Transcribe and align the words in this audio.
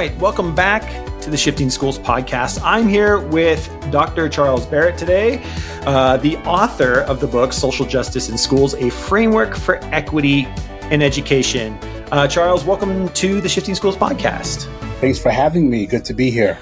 Right, 0.00 0.16
welcome 0.16 0.54
back 0.54 0.82
to 1.20 1.28
the 1.28 1.36
Shifting 1.36 1.68
Schools 1.68 1.98
podcast. 1.98 2.58
I'm 2.64 2.88
here 2.88 3.18
with 3.18 3.68
Dr. 3.90 4.30
Charles 4.30 4.64
Barrett 4.64 4.96
today, 4.96 5.42
uh, 5.84 6.16
the 6.16 6.38
author 6.38 7.00
of 7.00 7.20
the 7.20 7.26
book 7.26 7.52
Social 7.52 7.84
Justice 7.84 8.30
in 8.30 8.38
Schools 8.38 8.72
A 8.72 8.88
Framework 8.88 9.54
for 9.54 9.76
Equity 9.92 10.48
in 10.90 11.02
Education. 11.02 11.74
Uh, 12.10 12.26
Charles, 12.26 12.64
welcome 12.64 13.10
to 13.10 13.42
the 13.42 13.48
Shifting 13.50 13.74
Schools 13.74 13.94
podcast. 13.94 14.72
Thanks 15.02 15.18
for 15.18 15.28
having 15.28 15.68
me. 15.68 15.84
Good 15.84 16.06
to 16.06 16.14
be 16.14 16.30
here. 16.30 16.58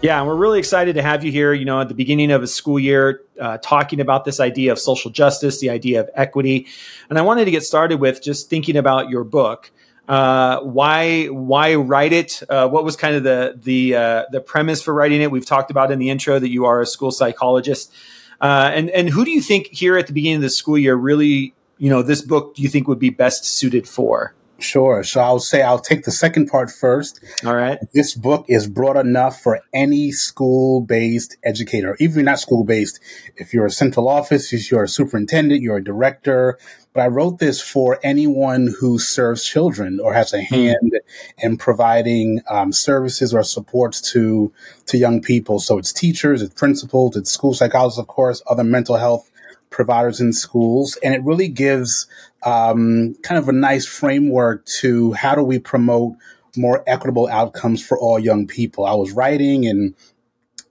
Yeah, 0.00 0.18
and 0.18 0.26
we're 0.26 0.34
really 0.36 0.58
excited 0.58 0.94
to 0.94 1.02
have 1.02 1.22
you 1.22 1.30
here. 1.30 1.52
You 1.52 1.66
know, 1.66 1.82
at 1.82 1.88
the 1.88 1.94
beginning 1.94 2.30
of 2.30 2.42
a 2.42 2.46
school 2.46 2.78
year, 2.78 3.20
uh, 3.38 3.58
talking 3.58 4.00
about 4.00 4.24
this 4.24 4.40
idea 4.40 4.72
of 4.72 4.78
social 4.78 5.10
justice, 5.10 5.60
the 5.60 5.68
idea 5.68 6.00
of 6.00 6.08
equity, 6.14 6.66
and 7.10 7.18
I 7.18 7.22
wanted 7.22 7.44
to 7.44 7.50
get 7.50 7.62
started 7.62 8.00
with 8.00 8.22
just 8.22 8.48
thinking 8.48 8.76
about 8.76 9.10
your 9.10 9.22
book. 9.22 9.70
Uh, 10.10 10.60
why 10.62 11.26
why 11.26 11.76
write 11.76 12.12
it? 12.12 12.42
Uh, 12.48 12.68
what 12.68 12.82
was 12.82 12.96
kind 12.96 13.14
of 13.14 13.22
the 13.22 13.54
the 13.62 13.94
uh, 13.94 14.24
the 14.32 14.40
premise 14.40 14.82
for 14.82 14.92
writing 14.92 15.22
it? 15.22 15.30
We've 15.30 15.46
talked 15.46 15.70
about 15.70 15.92
in 15.92 16.00
the 16.00 16.10
intro 16.10 16.36
that 16.36 16.50
you 16.50 16.64
are 16.64 16.80
a 16.80 16.86
school 16.86 17.12
psychologist, 17.12 17.94
uh, 18.40 18.72
and 18.74 18.90
and 18.90 19.08
who 19.08 19.24
do 19.24 19.30
you 19.30 19.40
think 19.40 19.68
here 19.68 19.96
at 19.96 20.08
the 20.08 20.12
beginning 20.12 20.38
of 20.38 20.42
the 20.42 20.50
school 20.50 20.76
year 20.76 20.96
really 20.96 21.54
you 21.78 21.88
know 21.88 22.02
this 22.02 22.22
book 22.22 22.56
do 22.56 22.62
you 22.62 22.68
think 22.68 22.88
would 22.88 22.98
be 22.98 23.10
best 23.10 23.44
suited 23.44 23.86
for? 23.86 24.34
Sure. 24.60 25.02
So 25.02 25.20
I'll 25.20 25.40
say 25.40 25.62
I'll 25.62 25.78
take 25.78 26.04
the 26.04 26.10
second 26.10 26.48
part 26.48 26.70
first. 26.70 27.22
All 27.44 27.56
right. 27.56 27.78
This 27.94 28.14
book 28.14 28.44
is 28.48 28.68
broad 28.68 28.96
enough 28.96 29.40
for 29.40 29.60
any 29.72 30.12
school 30.12 30.80
based 30.80 31.36
educator, 31.44 31.96
even 31.98 32.10
if 32.10 32.16
you're 32.16 32.24
not 32.24 32.40
school 32.40 32.64
based. 32.64 33.00
If 33.36 33.54
you're 33.54 33.66
a 33.66 33.70
central 33.70 34.08
office, 34.08 34.52
if 34.52 34.70
you're 34.70 34.84
a 34.84 34.88
superintendent, 34.88 35.62
you're 35.62 35.78
a 35.78 35.84
director. 35.84 36.58
But 36.92 37.02
I 37.02 37.06
wrote 37.06 37.38
this 37.38 37.60
for 37.60 38.00
anyone 38.02 38.74
who 38.80 38.98
serves 38.98 39.44
children 39.44 40.00
or 40.00 40.12
has 40.12 40.34
a 40.34 40.44
hmm. 40.44 40.54
hand 40.54 40.92
in 41.38 41.56
providing 41.56 42.42
um, 42.50 42.72
services 42.72 43.32
or 43.32 43.42
supports 43.44 44.00
to 44.12 44.52
to 44.86 44.98
young 44.98 45.22
people. 45.22 45.60
So 45.60 45.78
it's 45.78 45.92
teachers, 45.92 46.42
it's 46.42 46.54
principals, 46.54 47.16
it's 47.16 47.30
school 47.30 47.54
psychologists, 47.54 48.00
of 48.00 48.08
course, 48.08 48.42
other 48.48 48.64
mental 48.64 48.96
health 48.96 49.29
providers 49.70 50.20
in 50.20 50.32
schools, 50.32 50.96
and 51.02 51.14
it 51.14 51.24
really 51.24 51.48
gives 51.48 52.06
um, 52.42 53.14
kind 53.22 53.38
of 53.38 53.48
a 53.48 53.52
nice 53.52 53.86
framework 53.86 54.64
to 54.66 55.12
how 55.12 55.34
do 55.34 55.42
we 55.42 55.58
promote 55.58 56.14
more 56.56 56.82
equitable 56.86 57.28
outcomes 57.28 57.84
for 57.84 57.98
all 57.98 58.18
young 58.18 58.46
people. 58.46 58.84
I 58.84 58.94
was 58.94 59.12
writing 59.12 59.66
and 59.66 59.94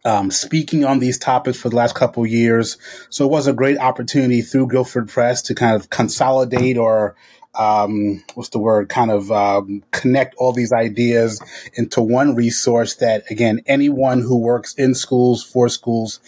um, 0.06 0.32
speaking 0.32 0.86
on 0.86 1.00
these 1.00 1.18
topics 1.18 1.60
for 1.60 1.70
the 1.70 1.76
last 1.76 1.96
couple 1.96 2.26
years, 2.26 2.78
so 3.10 3.26
it 3.26 3.32
was 3.32 3.48
a 3.48 3.54
great 3.54 3.78
opportunity 3.78 4.42
through 4.42 4.68
Guilford 4.68 5.10
Press 5.10 5.42
to 5.44 5.56
kind 5.56 5.76
of 5.76 5.90
consolidate 5.90 6.78
or 6.78 7.16
um, 7.56 8.24
what's 8.36 8.50
the 8.50 8.60
word, 8.60 8.90
kind 8.90 9.12
of 9.12 9.32
um, 9.32 9.84
connect 9.92 10.36
all 10.36 10.54
these 10.54 10.72
ideas 10.72 11.42
into 11.74 12.02
one 12.02 12.36
resource 12.36 12.96
that, 12.96 13.24
again, 13.30 13.62
anyone 13.66 14.22
who 14.22 14.38
works 14.38 14.74
in 14.76 14.94
schools, 14.96 15.44
for 15.44 15.68
schools, 15.68 16.20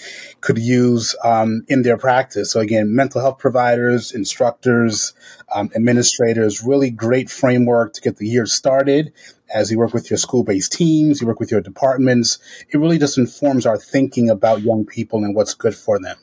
could 0.42 0.58
use 0.58 1.16
um, 1.24 1.64
in 1.68 1.84
their 1.84 1.98
practice. 1.98 2.52
So, 2.52 2.60
again, 2.60 2.96
mental 2.96 3.22
health 3.22 3.38
providers, 3.38 4.12
instructors, 4.12 5.14
um, 5.54 5.70
administrators, 5.76 6.64
really 6.64 6.90
great 6.90 7.30
framework 7.30 7.94
to 7.94 8.02
get 8.02 8.18
the 8.18 8.28
year 8.28 8.46
started. 8.46 9.14
As 9.54 9.70
you 9.70 9.78
work 9.78 9.94
with 9.94 10.10
your 10.10 10.18
school 10.18 10.44
based 10.44 10.72
teams, 10.72 11.22
you 11.22 11.28
work 11.28 11.40
with 11.40 11.52
your 11.52 11.62
departments, 11.62 12.40
it 12.70 12.78
really 12.78 12.98
just 12.98 13.18
informs 13.18 13.66
our 13.66 13.78
thinking 13.78 14.30
about 14.30 14.62
young 14.62 14.86
people 14.86 15.24
and 15.24 15.36
what's 15.36 15.54
good 15.54 15.76
for 15.76 16.00
them. 16.00 16.18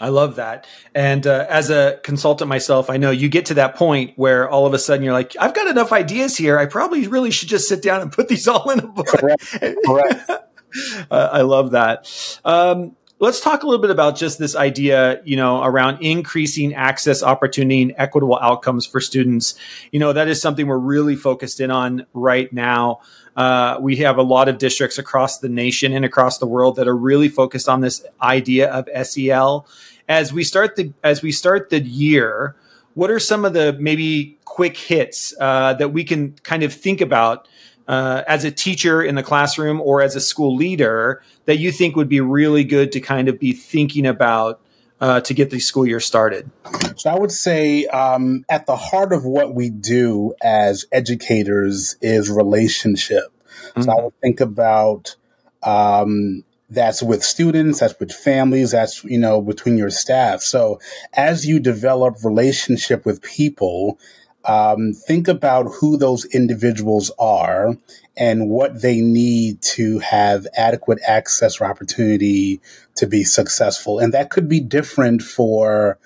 I 0.00 0.10
love 0.10 0.36
that. 0.36 0.66
And 0.94 1.26
uh, 1.26 1.46
as 1.48 1.70
a 1.70 2.00
consultant 2.02 2.48
myself, 2.48 2.90
I 2.90 2.98
know 2.98 3.10
you 3.10 3.28
get 3.28 3.46
to 3.46 3.54
that 3.54 3.76
point 3.76 4.12
where 4.16 4.48
all 4.48 4.66
of 4.66 4.74
a 4.74 4.78
sudden 4.78 5.02
you're 5.02 5.14
like, 5.14 5.34
I've 5.40 5.54
got 5.54 5.68
enough 5.68 5.92
ideas 5.92 6.36
here. 6.36 6.58
I 6.58 6.66
probably 6.66 7.06
really 7.06 7.30
should 7.30 7.48
just 7.48 7.68
sit 7.68 7.82
down 7.82 8.02
and 8.02 8.12
put 8.12 8.28
these 8.28 8.46
all 8.48 8.70
in 8.70 8.80
a 8.80 8.86
book. 8.86 9.06
Correct. 9.06 9.58
Correct. 9.86 10.30
uh, 11.10 11.28
I 11.32 11.42
love 11.42 11.70
that. 11.70 12.38
Um, 12.44 12.96
let's 13.18 13.40
talk 13.40 13.62
a 13.62 13.66
little 13.66 13.80
bit 13.80 13.90
about 13.90 14.16
just 14.16 14.38
this 14.38 14.54
idea, 14.54 15.20
you 15.24 15.36
know, 15.36 15.62
around 15.62 16.02
increasing 16.02 16.74
access, 16.74 17.22
opportunity, 17.22 17.82
and 17.82 17.94
equitable 17.96 18.38
outcomes 18.40 18.84
for 18.86 19.00
students. 19.00 19.54
You 19.90 20.00
know, 20.00 20.12
that 20.12 20.28
is 20.28 20.40
something 20.40 20.66
we're 20.66 20.78
really 20.78 21.16
focused 21.16 21.60
in 21.60 21.70
on 21.70 22.06
right 22.12 22.52
now. 22.52 23.00
Uh, 23.34 23.78
we 23.80 23.96
have 23.96 24.18
a 24.18 24.22
lot 24.22 24.48
of 24.48 24.58
districts 24.58 24.98
across 24.98 25.38
the 25.38 25.48
nation 25.48 25.92
and 25.92 26.04
across 26.04 26.38
the 26.38 26.46
world 26.46 26.76
that 26.76 26.88
are 26.88 26.96
really 26.96 27.28
focused 27.28 27.68
on 27.68 27.80
this 27.80 28.04
idea 28.20 28.70
of 28.70 28.88
SEL. 29.06 29.66
As 30.08 30.32
we 30.32 30.44
start 30.44 30.76
the 30.76 30.92
as 31.02 31.22
we 31.22 31.32
start 31.32 31.70
the 31.70 31.80
year, 31.80 32.54
what 32.94 33.10
are 33.10 33.18
some 33.18 33.44
of 33.44 33.52
the 33.52 33.76
maybe 33.78 34.38
quick 34.44 34.76
hits 34.76 35.34
uh, 35.40 35.74
that 35.74 35.92
we 35.92 36.04
can 36.04 36.34
kind 36.44 36.62
of 36.62 36.72
think 36.72 37.00
about 37.00 37.48
uh, 37.88 38.22
as 38.26 38.44
a 38.44 38.50
teacher 38.50 39.02
in 39.02 39.14
the 39.14 39.22
classroom 39.22 39.80
or 39.80 40.02
as 40.02 40.16
a 40.16 40.20
school 40.20 40.54
leader 40.54 41.22
that 41.44 41.58
you 41.58 41.70
think 41.70 41.96
would 41.96 42.08
be 42.08 42.20
really 42.20 42.64
good 42.64 42.92
to 42.92 43.00
kind 43.00 43.28
of 43.28 43.38
be 43.38 43.52
thinking 43.52 44.06
about 44.06 44.60
uh, 45.00 45.20
to 45.20 45.34
get 45.34 45.50
the 45.50 45.60
school 45.60 45.86
year 45.86 46.00
started? 46.00 46.50
So 46.96 47.10
I 47.10 47.18
would 47.18 47.32
say 47.32 47.86
um, 47.86 48.44
at 48.48 48.66
the 48.66 48.76
heart 48.76 49.12
of 49.12 49.24
what 49.24 49.54
we 49.54 49.70
do 49.70 50.34
as 50.42 50.86
educators 50.92 51.96
is 52.00 52.30
relationship. 52.30 53.32
Mm-hmm. 53.70 53.82
So 53.82 53.92
I 53.92 54.02
would 54.02 54.20
think 54.20 54.40
about 54.40 55.16
um, 55.62 56.44
that's 56.70 57.02
with 57.02 57.22
students, 57.22 57.80
that's 57.80 57.98
with 58.00 58.12
families, 58.12 58.70
that's 58.72 59.04
you 59.04 59.18
know 59.18 59.40
between 59.40 59.76
your 59.76 59.90
staff. 59.90 60.42
So 60.42 60.80
as 61.12 61.46
you 61.46 61.60
develop 61.60 62.24
relationship 62.24 63.04
with 63.04 63.22
people, 63.22 63.98
um, 64.46 64.92
think 64.92 65.28
about 65.28 65.64
who 65.80 65.96
those 65.96 66.24
individuals 66.26 67.10
are 67.18 67.76
and 68.16 68.48
what 68.48 68.80
they 68.80 69.00
need 69.00 69.60
to 69.60 69.98
have 69.98 70.46
adequate 70.56 70.98
access 71.06 71.60
or 71.60 71.66
opportunity 71.66 72.60
to 72.94 73.06
be 73.06 73.24
successful. 73.24 73.98
And 73.98 74.14
that 74.14 74.30
could 74.30 74.48
be 74.48 74.60
different 74.60 75.22
for 75.22 75.98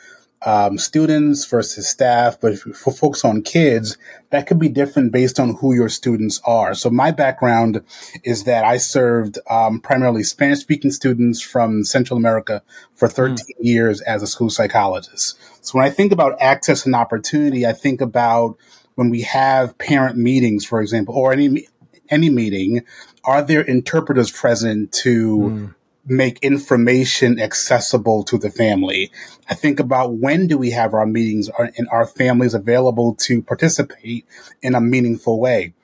um, 0.47 0.79
students 0.79 1.45
versus 1.45 1.89
staff, 1.89 2.41
but 2.41 2.59
for 2.59 2.93
folks 2.93 3.25
on 3.25 3.43
kids, 3.43 3.99
that 4.31 4.47
could 4.47 4.59
be 4.59 4.69
different 4.69 5.13
based 5.13 5.39
on 5.39 5.57
who 5.57 5.75
your 5.75 5.89
students 5.89 6.41
are. 6.47 6.75
So 6.75 6.89
my 6.89 7.11
background 7.11 7.83
is 8.25 8.45
that 8.45 8.65
I 8.65 8.79
served 8.79 9.39
um, 9.49 9.81
primarily 9.81 10.23
Spanish 10.23 10.61
speaking 10.61 10.91
students 10.91 11.41
from 11.41 11.85
Central 11.85 12.17
America 12.17 12.63
for 12.95 13.09
hmm. 13.09 13.15
13 13.15 13.37
mm. 13.37 13.49
years 13.61 14.01
as 14.03 14.23
a 14.23 14.27
school 14.27 14.51
psychologist. 14.51 15.39
So 15.61 15.79
when 15.79 15.87
I 15.87 15.91
think 15.91 16.13
about 16.13 16.41
access 16.41 16.87
and 16.87 16.95
opportunity, 16.95 17.67
I 17.67 17.73
think 17.73 18.01
about 18.01 18.57
when 18.95 19.11
we 19.11 19.23
have 19.23 19.77
parent 19.79 20.17
meetings, 20.17 20.65
for 20.65 20.81
example, 20.81 21.15
or 21.15 21.33
any 21.33 21.69
any 22.09 22.29
meeting, 22.29 22.83
are 23.23 23.41
there 23.41 23.61
interpreters 23.61 24.33
present 24.33 24.91
to 24.93 25.39
mm 25.39 25.75
make 26.07 26.39
information 26.41 27.39
accessible 27.39 28.25
to 28.25 28.39
the 28.39 28.51
family. 28.51 29.11
I 29.49 29.55
think 29.55 29.81
about 29.81 30.15
when 30.15 30.47
do 30.47 30.57
we 30.59 30.71
have 30.71 30.95
our 30.95 31.07
meetings 31.07 31.51
uh, 31.59 31.69
and 31.77 31.89
our 31.91 32.07
families 32.07 32.55
available 32.55 33.15
to 33.17 33.43
participate 33.43 34.27
in 34.63 34.75
a 34.75 34.81
meaningful 34.81 35.41
way 35.41 35.75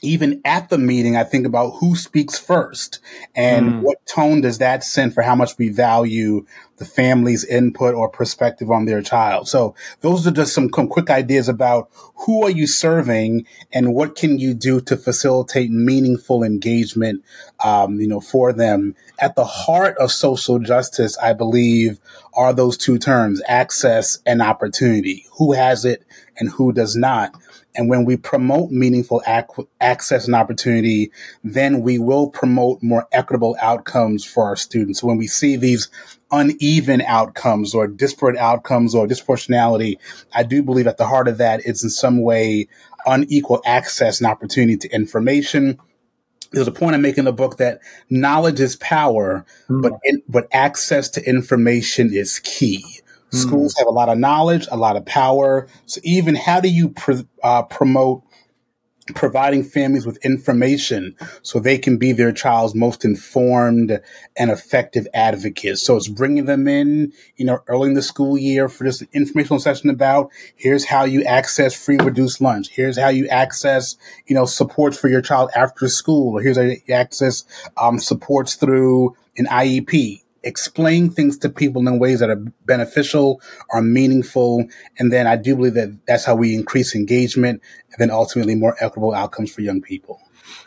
even 0.00 0.40
at 0.44 0.68
the 0.68 0.78
meeting, 0.78 1.16
I 1.16 1.24
think 1.24 1.46
about 1.46 1.70
who 1.80 1.96
speaks 1.96 2.38
first 2.38 3.00
and 3.34 3.66
mm. 3.66 3.80
what 3.80 4.04
tone 4.06 4.40
does 4.40 4.58
that 4.58 4.84
send 4.84 5.14
for 5.14 5.22
how 5.22 5.34
much 5.34 5.58
we 5.58 5.70
value 5.70 6.46
the 6.76 6.84
family's 6.84 7.44
input 7.44 7.94
or 7.94 8.08
perspective 8.08 8.70
on 8.70 8.84
their 8.84 9.02
child. 9.02 9.48
So 9.48 9.74
those 10.00 10.26
are 10.26 10.30
just 10.30 10.54
some 10.54 10.68
quick 10.68 11.10
ideas 11.10 11.48
about 11.48 11.90
who 12.14 12.44
are 12.44 12.50
you 12.50 12.66
serving 12.66 13.46
and 13.72 13.92
what 13.92 14.14
can 14.14 14.38
you 14.38 14.54
do 14.54 14.80
to 14.82 14.96
facilitate 14.96 15.70
meaningful 15.70 16.44
engagement, 16.44 17.24
um, 17.64 18.00
you 18.00 18.06
know, 18.06 18.20
for 18.20 18.52
them. 18.52 18.94
At 19.18 19.34
the 19.34 19.44
heart 19.44 19.96
of 19.98 20.12
social 20.12 20.60
justice, 20.60 21.18
I 21.18 21.32
believe, 21.32 21.98
are 22.34 22.52
those 22.52 22.78
two 22.78 22.98
terms, 22.98 23.42
access 23.48 24.18
and 24.24 24.40
opportunity. 24.40 25.26
Who 25.38 25.52
has 25.52 25.84
it 25.84 26.04
and 26.36 26.48
who 26.48 26.72
does 26.72 26.94
not? 26.94 27.34
And 27.74 27.88
when 27.88 28.04
we 28.04 28.16
promote 28.16 28.70
meaningful 28.70 29.22
ac- 29.26 29.68
access 29.80 30.26
and 30.26 30.34
opportunity, 30.34 31.12
then 31.44 31.82
we 31.82 31.98
will 31.98 32.28
promote 32.28 32.82
more 32.82 33.06
equitable 33.12 33.56
outcomes 33.60 34.24
for 34.24 34.44
our 34.44 34.56
students. 34.56 35.00
So 35.00 35.06
when 35.06 35.18
we 35.18 35.26
see 35.26 35.56
these 35.56 35.88
uneven 36.30 37.02
outcomes 37.02 37.74
or 37.74 37.86
disparate 37.86 38.36
outcomes 38.36 38.94
or 38.94 39.06
disproportionality, 39.06 39.96
I 40.34 40.42
do 40.42 40.62
believe 40.62 40.86
at 40.86 40.96
the 40.96 41.06
heart 41.06 41.28
of 41.28 41.38
that 41.38 41.64
is 41.64 41.84
in 41.84 41.90
some 41.90 42.22
way 42.22 42.68
unequal 43.06 43.62
access 43.64 44.20
and 44.20 44.26
opportunity 44.26 44.76
to 44.76 44.88
information. 44.94 45.78
There's 46.52 46.68
a 46.68 46.72
point 46.72 46.94
I 46.94 46.98
make 46.98 47.18
in 47.18 47.26
the 47.26 47.32
book 47.32 47.58
that 47.58 47.80
knowledge 48.08 48.60
is 48.60 48.76
power, 48.76 49.44
mm. 49.68 49.82
but 49.82 49.92
in, 50.04 50.22
but 50.28 50.48
access 50.52 51.10
to 51.10 51.28
information 51.28 52.10
is 52.12 52.40
key. 52.40 52.84
Mm. 53.30 53.36
Schools 53.36 53.74
have 53.78 53.86
a 53.86 53.90
lot 53.90 54.08
of 54.08 54.18
knowledge, 54.18 54.66
a 54.70 54.76
lot 54.76 54.96
of 54.96 55.04
power. 55.06 55.66
So 55.86 56.00
even 56.04 56.34
how 56.34 56.60
do 56.60 56.68
you 56.68 56.90
pr- 56.90 57.22
uh, 57.42 57.62
promote 57.62 58.22
providing 59.14 59.64
families 59.64 60.06
with 60.06 60.18
information 60.24 61.16
so 61.42 61.58
they 61.58 61.78
can 61.78 61.96
be 61.96 62.12
their 62.12 62.32
child's 62.32 62.74
most 62.74 63.04
informed 63.04 64.00
and 64.36 64.50
effective 64.50 65.06
advocates. 65.14 65.82
So 65.82 65.96
it's 65.96 66.08
bringing 66.08 66.44
them 66.44 66.68
in, 66.68 67.12
you 67.36 67.44
know, 67.44 67.60
early 67.68 67.88
in 67.88 67.94
the 67.94 68.02
school 68.02 68.36
year 68.36 68.68
for 68.68 68.84
this 68.84 69.02
informational 69.12 69.60
session 69.60 69.90
about 69.90 70.30
here's 70.56 70.84
how 70.84 71.04
you 71.04 71.22
access 71.24 71.74
free 71.74 71.96
reduced 71.96 72.40
lunch. 72.40 72.68
Here's 72.68 72.98
how 72.98 73.08
you 73.08 73.26
access, 73.28 73.96
you 74.26 74.34
know, 74.34 74.44
supports 74.44 74.98
for 74.98 75.08
your 75.08 75.22
child 75.22 75.50
after 75.54 75.88
school. 75.88 76.34
Or 76.34 76.42
here's 76.42 76.56
how 76.56 76.64
you 76.64 76.80
access 76.90 77.44
um, 77.76 77.98
supports 77.98 78.54
through 78.54 79.16
an 79.36 79.46
IEP 79.46 80.22
explain 80.48 81.10
things 81.10 81.38
to 81.38 81.48
people 81.48 81.86
in 81.86 81.98
ways 81.98 82.20
that 82.20 82.30
are 82.30 82.42
beneficial, 82.66 83.40
are 83.70 83.82
meaningful, 83.82 84.66
and 84.98 85.12
then 85.12 85.26
I 85.26 85.36
do 85.36 85.54
believe 85.54 85.74
that 85.74 85.96
that's 86.06 86.24
how 86.24 86.34
we 86.34 86.54
increase 86.54 86.94
engagement 86.94 87.62
and 87.92 87.98
then 87.98 88.10
ultimately 88.10 88.54
more 88.54 88.74
equitable 88.80 89.14
outcomes 89.14 89.52
for 89.52 89.60
young 89.60 89.80
people. 89.80 90.20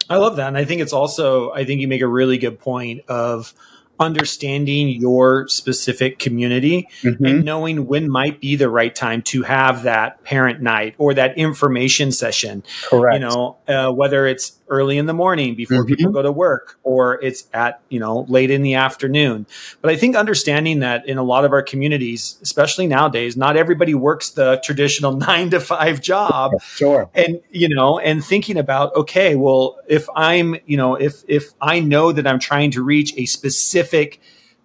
I 0.09 0.17
love 0.17 0.35
that. 0.35 0.47
And 0.47 0.57
I 0.57 0.65
think 0.65 0.81
it's 0.81 0.93
also, 0.93 1.51
I 1.51 1.65
think 1.65 1.81
you 1.81 1.87
make 1.87 2.01
a 2.01 2.07
really 2.07 2.37
good 2.37 2.59
point 2.59 3.01
of 3.07 3.53
understanding 3.99 4.89
your 4.89 5.47
specific 5.47 6.17
community 6.17 6.89
mm-hmm. 7.01 7.23
and 7.23 7.45
knowing 7.45 7.85
when 7.85 8.09
might 8.09 8.41
be 8.41 8.55
the 8.55 8.67
right 8.67 8.95
time 8.95 9.21
to 9.21 9.43
have 9.43 9.83
that 9.83 10.23
parent 10.23 10.59
night 10.59 10.95
or 10.97 11.13
that 11.13 11.37
information 11.37 12.11
session. 12.11 12.63
Correct. 12.89 13.13
You 13.13 13.19
know, 13.19 13.57
uh, 13.67 13.91
whether 13.91 14.25
it's 14.25 14.59
early 14.71 14.97
in 14.97 15.05
the 15.05 15.13
morning 15.13 15.53
before 15.53 15.79
mm-hmm. 15.79 15.93
people 15.93 16.11
go 16.11 16.21
to 16.21 16.31
work 16.31 16.79
or 16.83 17.21
it's 17.21 17.47
at, 17.53 17.81
you 17.89 17.99
know, 17.99 18.25
late 18.29 18.49
in 18.49 18.63
the 18.63 18.73
afternoon. 18.73 19.45
But 19.81 19.91
I 19.91 19.97
think 19.97 20.15
understanding 20.15 20.79
that 20.79 21.07
in 21.07 21.17
a 21.17 21.23
lot 21.23 21.45
of 21.45 21.51
our 21.51 21.61
communities, 21.61 22.37
especially 22.41 22.87
nowadays, 22.87 23.37
not 23.37 23.57
everybody 23.57 23.93
works 23.93 24.31
the 24.31 24.59
traditional 24.63 25.11
nine 25.17 25.49
to 25.51 25.59
five 25.59 26.01
job. 26.01 26.53
Sure. 26.61 27.09
And, 27.13 27.41
you 27.51 27.69
know, 27.69 27.99
and 27.99 28.23
thinking 28.23 28.57
about, 28.57 28.95
okay, 28.95 29.35
well, 29.35 29.77
if 29.87 30.07
I'm, 30.15 30.55
you 30.65 30.77
know, 30.77 30.95
if, 30.95 31.23
if 31.27 31.51
I 31.61 31.79
know 31.81 32.11
that 32.11 32.25
I'm 32.25 32.39
trying 32.39 32.71
to 32.71 32.83
reach 32.83 33.13
a 33.17 33.25
specific 33.25 34.21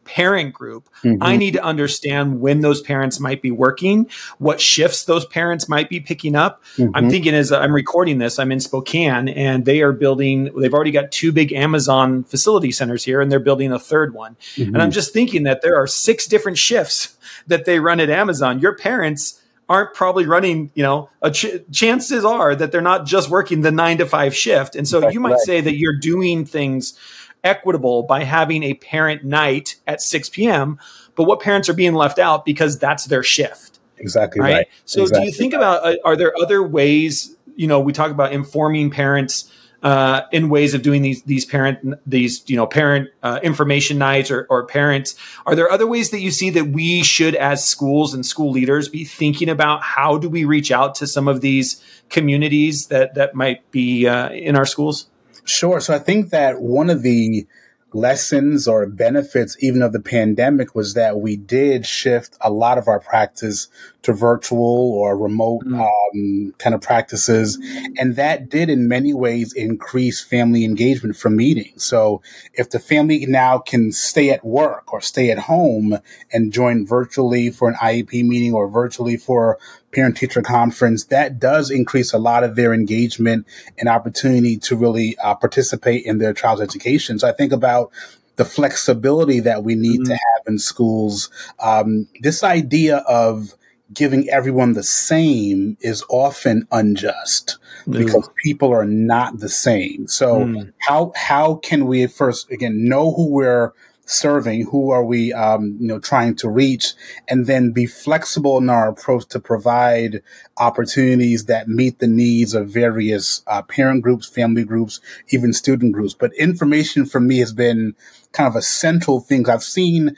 parent 0.06 0.54
group, 0.54 0.88
mm-hmm. 1.02 1.22
I 1.22 1.36
need 1.36 1.52
to 1.52 1.62
understand 1.62 2.40
when 2.40 2.60
those 2.60 2.80
parents 2.80 3.20
might 3.20 3.42
be 3.42 3.50
working, 3.50 4.08
what 4.38 4.60
shifts 4.60 5.04
those 5.04 5.26
parents 5.26 5.68
might 5.68 5.88
be 5.88 6.00
picking 6.00 6.34
up. 6.34 6.62
Mm-hmm. 6.76 6.96
I'm 6.96 7.10
thinking 7.10 7.34
as 7.34 7.52
I'm 7.52 7.74
recording 7.74 8.18
this, 8.18 8.38
I'm 8.38 8.52
in 8.52 8.60
Spokane 8.60 9.28
and 9.28 9.64
they 9.64 9.82
are 9.82 9.92
building, 9.92 10.50
they've 10.56 10.72
already 10.72 10.90
got 10.90 11.10
two 11.10 11.32
big 11.32 11.52
Amazon 11.52 12.24
facility 12.24 12.72
centers 12.72 13.04
here 13.04 13.20
and 13.20 13.30
they're 13.30 13.40
building 13.40 13.72
a 13.72 13.78
third 13.78 14.14
one. 14.14 14.36
Mm-hmm. 14.54 14.74
And 14.74 14.82
I'm 14.82 14.90
just 14.90 15.12
thinking 15.12 15.42
that 15.42 15.62
there 15.62 15.76
are 15.76 15.86
six 15.86 16.26
different 16.26 16.58
shifts 16.58 17.16
that 17.46 17.64
they 17.64 17.80
run 17.80 18.00
at 18.00 18.10
Amazon. 18.10 18.60
Your 18.60 18.76
parents, 18.76 19.42
aren't 19.68 19.94
probably 19.94 20.26
running, 20.26 20.70
you 20.74 20.82
know, 20.82 21.08
ch- 21.32 21.60
chances 21.72 22.24
are 22.24 22.54
that 22.54 22.70
they're 22.70 22.80
not 22.80 23.04
just 23.04 23.28
working 23.28 23.62
the 23.62 23.70
nine 23.72 23.98
to 23.98 24.06
five 24.06 24.34
shift. 24.34 24.76
And 24.76 24.86
so 24.86 25.08
you 25.08 25.18
might 25.18 25.30
right. 25.32 25.40
say 25.40 25.60
that 25.60 25.74
you're 25.76 25.98
doing 25.98 26.44
things 26.44 26.96
equitable 27.46 28.02
by 28.02 28.24
having 28.24 28.62
a 28.62 28.74
parent 28.74 29.24
night 29.24 29.76
at 29.86 30.02
6 30.02 30.28
p.m. 30.30 30.78
But 31.14 31.24
what 31.24 31.40
parents 31.40 31.68
are 31.68 31.74
being 31.74 31.94
left 31.94 32.18
out 32.18 32.44
because 32.44 32.78
that's 32.78 33.06
their 33.06 33.22
shift? 33.22 33.78
Exactly 33.98 34.40
right. 34.40 34.52
right. 34.52 34.66
So, 34.84 35.02
exactly 35.02 35.24
do 35.24 35.26
you 35.30 35.32
think 35.32 35.54
right. 35.54 35.60
about 35.60 35.84
uh, 35.84 35.96
are 36.04 36.16
there 36.16 36.32
other 36.38 36.62
ways? 36.62 37.34
You 37.54 37.66
know, 37.66 37.80
we 37.80 37.92
talk 37.94 38.10
about 38.10 38.32
informing 38.32 38.90
parents 38.90 39.50
uh, 39.82 40.22
in 40.32 40.48
ways 40.48 40.74
of 40.74 40.82
doing 40.82 41.02
these 41.02 41.22
these 41.22 41.44
parent 41.44 41.78
these 42.06 42.42
you 42.48 42.56
know 42.56 42.66
parent 42.66 43.08
uh, 43.22 43.38
information 43.42 43.98
nights 43.98 44.30
or, 44.30 44.46
or 44.50 44.66
parents. 44.66 45.14
Are 45.46 45.54
there 45.54 45.70
other 45.70 45.86
ways 45.86 46.10
that 46.10 46.20
you 46.20 46.30
see 46.30 46.50
that 46.50 46.68
we 46.68 47.02
should, 47.02 47.34
as 47.34 47.64
schools 47.64 48.12
and 48.12 48.24
school 48.24 48.50
leaders, 48.50 48.88
be 48.88 49.04
thinking 49.04 49.48
about 49.48 49.82
how 49.82 50.18
do 50.18 50.28
we 50.28 50.44
reach 50.44 50.70
out 50.70 50.94
to 50.96 51.06
some 51.06 51.28
of 51.28 51.40
these 51.40 51.82
communities 52.08 52.88
that 52.88 53.14
that 53.14 53.34
might 53.34 53.70
be 53.70 54.06
uh, 54.06 54.30
in 54.30 54.56
our 54.56 54.66
schools? 54.66 55.08
Sure. 55.46 55.80
So 55.80 55.94
I 55.94 55.98
think 55.98 56.30
that 56.30 56.60
one 56.60 56.90
of 56.90 57.02
the 57.02 57.46
lessons 57.92 58.66
or 58.68 58.84
benefits 58.86 59.56
even 59.60 59.80
of 59.80 59.92
the 59.92 60.00
pandemic 60.00 60.74
was 60.74 60.94
that 60.94 61.18
we 61.18 61.36
did 61.36 61.86
shift 61.86 62.36
a 62.40 62.50
lot 62.50 62.78
of 62.78 62.88
our 62.88 63.00
practice 63.00 63.68
to 64.02 64.12
virtual 64.12 64.92
or 64.92 65.16
remote 65.16 65.64
mm. 65.64 65.80
um, 65.80 66.54
kind 66.58 66.74
of 66.74 66.80
practices 66.80 67.58
and 67.96 68.16
that 68.16 68.50
did 68.50 68.68
in 68.68 68.88
many 68.88 69.14
ways 69.14 69.52
increase 69.54 70.22
family 70.22 70.64
engagement 70.64 71.16
from 71.16 71.36
meetings 71.36 71.84
so 71.84 72.20
if 72.54 72.68
the 72.70 72.78
family 72.78 73.24
now 73.24 73.56
can 73.56 73.90
stay 73.92 74.30
at 74.30 74.44
work 74.44 74.92
or 74.92 75.00
stay 75.00 75.30
at 75.30 75.38
home 75.38 75.96
and 76.32 76.52
join 76.52 76.84
virtually 76.84 77.50
for 77.50 77.68
an 77.68 77.76
iep 77.76 78.12
meeting 78.12 78.52
or 78.52 78.68
virtually 78.68 79.16
for 79.16 79.58
parent 79.92 80.16
teacher 80.16 80.42
conference, 80.42 81.04
that 81.04 81.38
does 81.38 81.70
increase 81.70 82.12
a 82.12 82.18
lot 82.18 82.44
of 82.44 82.56
their 82.56 82.74
engagement 82.74 83.46
and 83.78 83.88
opportunity 83.88 84.56
to 84.58 84.76
really 84.76 85.16
uh, 85.22 85.34
participate 85.34 86.04
in 86.04 86.18
their 86.18 86.32
child's 86.32 86.60
education. 86.60 87.18
So 87.18 87.28
I 87.28 87.32
think 87.32 87.52
about 87.52 87.90
the 88.36 88.44
flexibility 88.44 89.40
that 89.40 89.64
we 89.64 89.74
need 89.74 90.00
mm-hmm. 90.00 90.12
to 90.12 90.14
have 90.14 90.42
in 90.46 90.58
schools. 90.58 91.30
Um, 91.58 92.08
this 92.20 92.44
idea 92.44 92.98
of 92.98 93.54
giving 93.92 94.28
everyone 94.28 94.72
the 94.72 94.82
same 94.82 95.76
is 95.80 96.04
often 96.08 96.66
unjust 96.72 97.58
mm. 97.86 97.96
because 97.96 98.28
people 98.42 98.72
are 98.72 98.84
not 98.84 99.38
the 99.38 99.48
same. 99.48 100.06
So 100.08 100.40
mm. 100.40 100.72
how 100.78 101.12
how 101.14 101.56
can 101.56 101.86
we 101.86 102.06
first 102.06 102.50
again 102.50 102.88
know 102.88 103.12
who 103.12 103.30
we're 103.30 103.72
serving? 104.06 104.66
Who 104.70 104.90
are 104.90 105.04
we, 105.04 105.32
um, 105.32 105.76
you 105.80 105.86
know, 105.86 105.98
trying 105.98 106.36
to 106.36 106.48
reach? 106.48 106.94
And 107.28 107.46
then 107.46 107.72
be 107.72 107.86
flexible 107.86 108.58
in 108.58 108.70
our 108.70 108.88
approach 108.88 109.26
to 109.28 109.40
provide 109.40 110.22
opportunities 110.56 111.46
that 111.46 111.68
meet 111.68 111.98
the 111.98 112.06
needs 112.06 112.54
of 112.54 112.68
various 112.68 113.42
uh, 113.46 113.62
parent 113.62 114.02
groups, 114.02 114.28
family 114.28 114.64
groups, 114.64 115.00
even 115.28 115.52
student 115.52 115.92
groups. 115.92 116.14
But 116.14 116.34
information 116.34 117.06
for 117.06 117.20
me 117.20 117.38
has 117.38 117.52
been 117.52 117.94
kind 118.32 118.48
of 118.48 118.56
a 118.56 118.62
central 118.62 119.20
thing. 119.20 119.48
I've 119.48 119.62
seen 119.62 120.16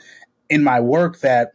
in 0.49 0.63
my 0.63 0.79
work 0.79 1.19
that 1.19 1.53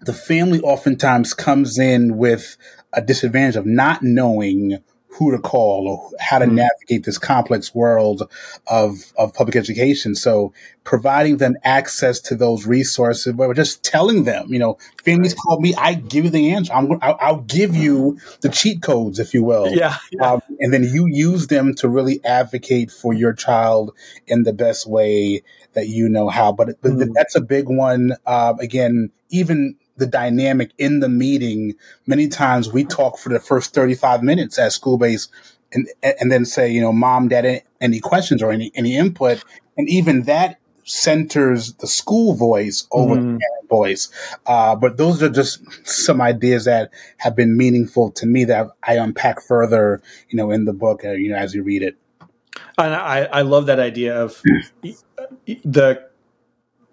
the 0.00 0.12
family 0.12 0.60
oftentimes 0.60 1.34
comes 1.34 1.78
in 1.78 2.16
with 2.16 2.56
a 2.92 3.02
disadvantage 3.02 3.56
of 3.56 3.66
not 3.66 4.02
knowing 4.02 4.78
who 5.16 5.30
to 5.30 5.38
call 5.38 5.88
or 5.88 6.10
how 6.20 6.38
to 6.38 6.46
mm 6.46 6.56
navigate 6.56 7.04
this 7.04 7.18
complex 7.18 7.74
world 7.74 8.30
of, 8.66 9.12
of 9.18 9.34
public 9.34 9.56
education. 9.56 10.14
So 10.14 10.54
providing 10.84 11.36
them 11.36 11.56
access 11.64 12.18
to 12.20 12.34
those 12.34 12.66
resources, 12.66 13.34
but 13.34 13.52
just 13.54 13.84
telling 13.84 14.24
them, 14.24 14.46
you 14.48 14.58
know, 14.58 14.78
families 15.04 15.32
right. 15.32 15.38
call 15.42 15.60
me, 15.60 15.74
I 15.74 15.94
give 15.94 16.24
you 16.24 16.30
the 16.30 16.54
answer. 16.54 16.72
I'm, 16.72 16.92
I'll, 17.02 17.18
I'll, 17.20 17.40
give 17.40 17.76
you 17.76 18.18
the 18.40 18.48
cheat 18.48 18.80
codes, 18.80 19.18
if 19.18 19.34
you 19.34 19.42
will. 19.42 19.68
Yeah. 19.68 19.96
yeah. 20.10 20.32
Um, 20.32 20.40
and 20.60 20.72
then 20.72 20.84
you 20.84 21.06
use 21.06 21.48
them 21.48 21.74
to 21.76 21.88
really 21.90 22.24
advocate 22.24 22.90
for 22.90 23.12
your 23.12 23.34
child 23.34 23.92
in 24.26 24.44
the 24.44 24.54
best 24.54 24.86
way 24.86 25.42
that 25.74 25.88
you 25.88 26.08
know 26.08 26.28
how. 26.28 26.52
But, 26.52 26.80
but 26.80 26.92
mm 26.92 27.12
that's 27.14 27.36
a 27.36 27.40
big 27.40 27.68
one. 27.68 28.12
Uh, 28.24 28.54
again, 28.60 29.10
even 29.28 29.76
the 29.96 30.06
dynamic 30.06 30.72
in 30.78 31.00
the 31.00 31.08
meeting. 31.08 31.74
Many 32.06 32.28
times 32.28 32.72
we 32.72 32.84
talk 32.84 33.18
for 33.18 33.28
the 33.28 33.40
first 33.40 33.74
35 33.74 34.22
minutes 34.22 34.58
at 34.58 34.72
school 34.72 34.98
base 34.98 35.28
and, 35.72 35.88
and 36.02 36.30
then 36.30 36.44
say, 36.44 36.70
you 36.70 36.80
know, 36.80 36.92
mom, 36.92 37.28
dad, 37.28 37.62
any 37.80 38.00
questions 38.00 38.42
or 38.42 38.50
any, 38.52 38.70
any 38.74 38.96
input. 38.96 39.42
And 39.76 39.88
even 39.88 40.22
that 40.22 40.58
centers 40.84 41.74
the 41.74 41.86
school 41.86 42.34
voice 42.34 42.86
over 42.92 43.16
mm. 43.16 43.20
the 43.20 43.22
parent 43.22 43.68
voice. 43.68 44.08
Uh, 44.46 44.76
but 44.76 44.96
those 44.96 45.22
are 45.22 45.28
just 45.28 45.60
some 45.86 46.20
ideas 46.20 46.64
that 46.64 46.90
have 47.18 47.34
been 47.34 47.56
meaningful 47.56 48.10
to 48.12 48.26
me 48.26 48.44
that 48.44 48.68
I 48.84 48.94
unpack 48.94 49.42
further, 49.42 50.00
you 50.28 50.36
know, 50.36 50.50
in 50.50 50.64
the 50.64 50.72
book, 50.72 51.04
uh, 51.04 51.10
you 51.12 51.30
know, 51.30 51.36
as 51.36 51.54
you 51.54 51.62
read 51.62 51.82
it. 51.82 51.96
And 52.78 52.94
I, 52.94 53.24
I 53.24 53.42
love 53.42 53.66
that 53.66 53.80
idea 53.80 54.22
of 54.22 54.40
the 55.46 56.05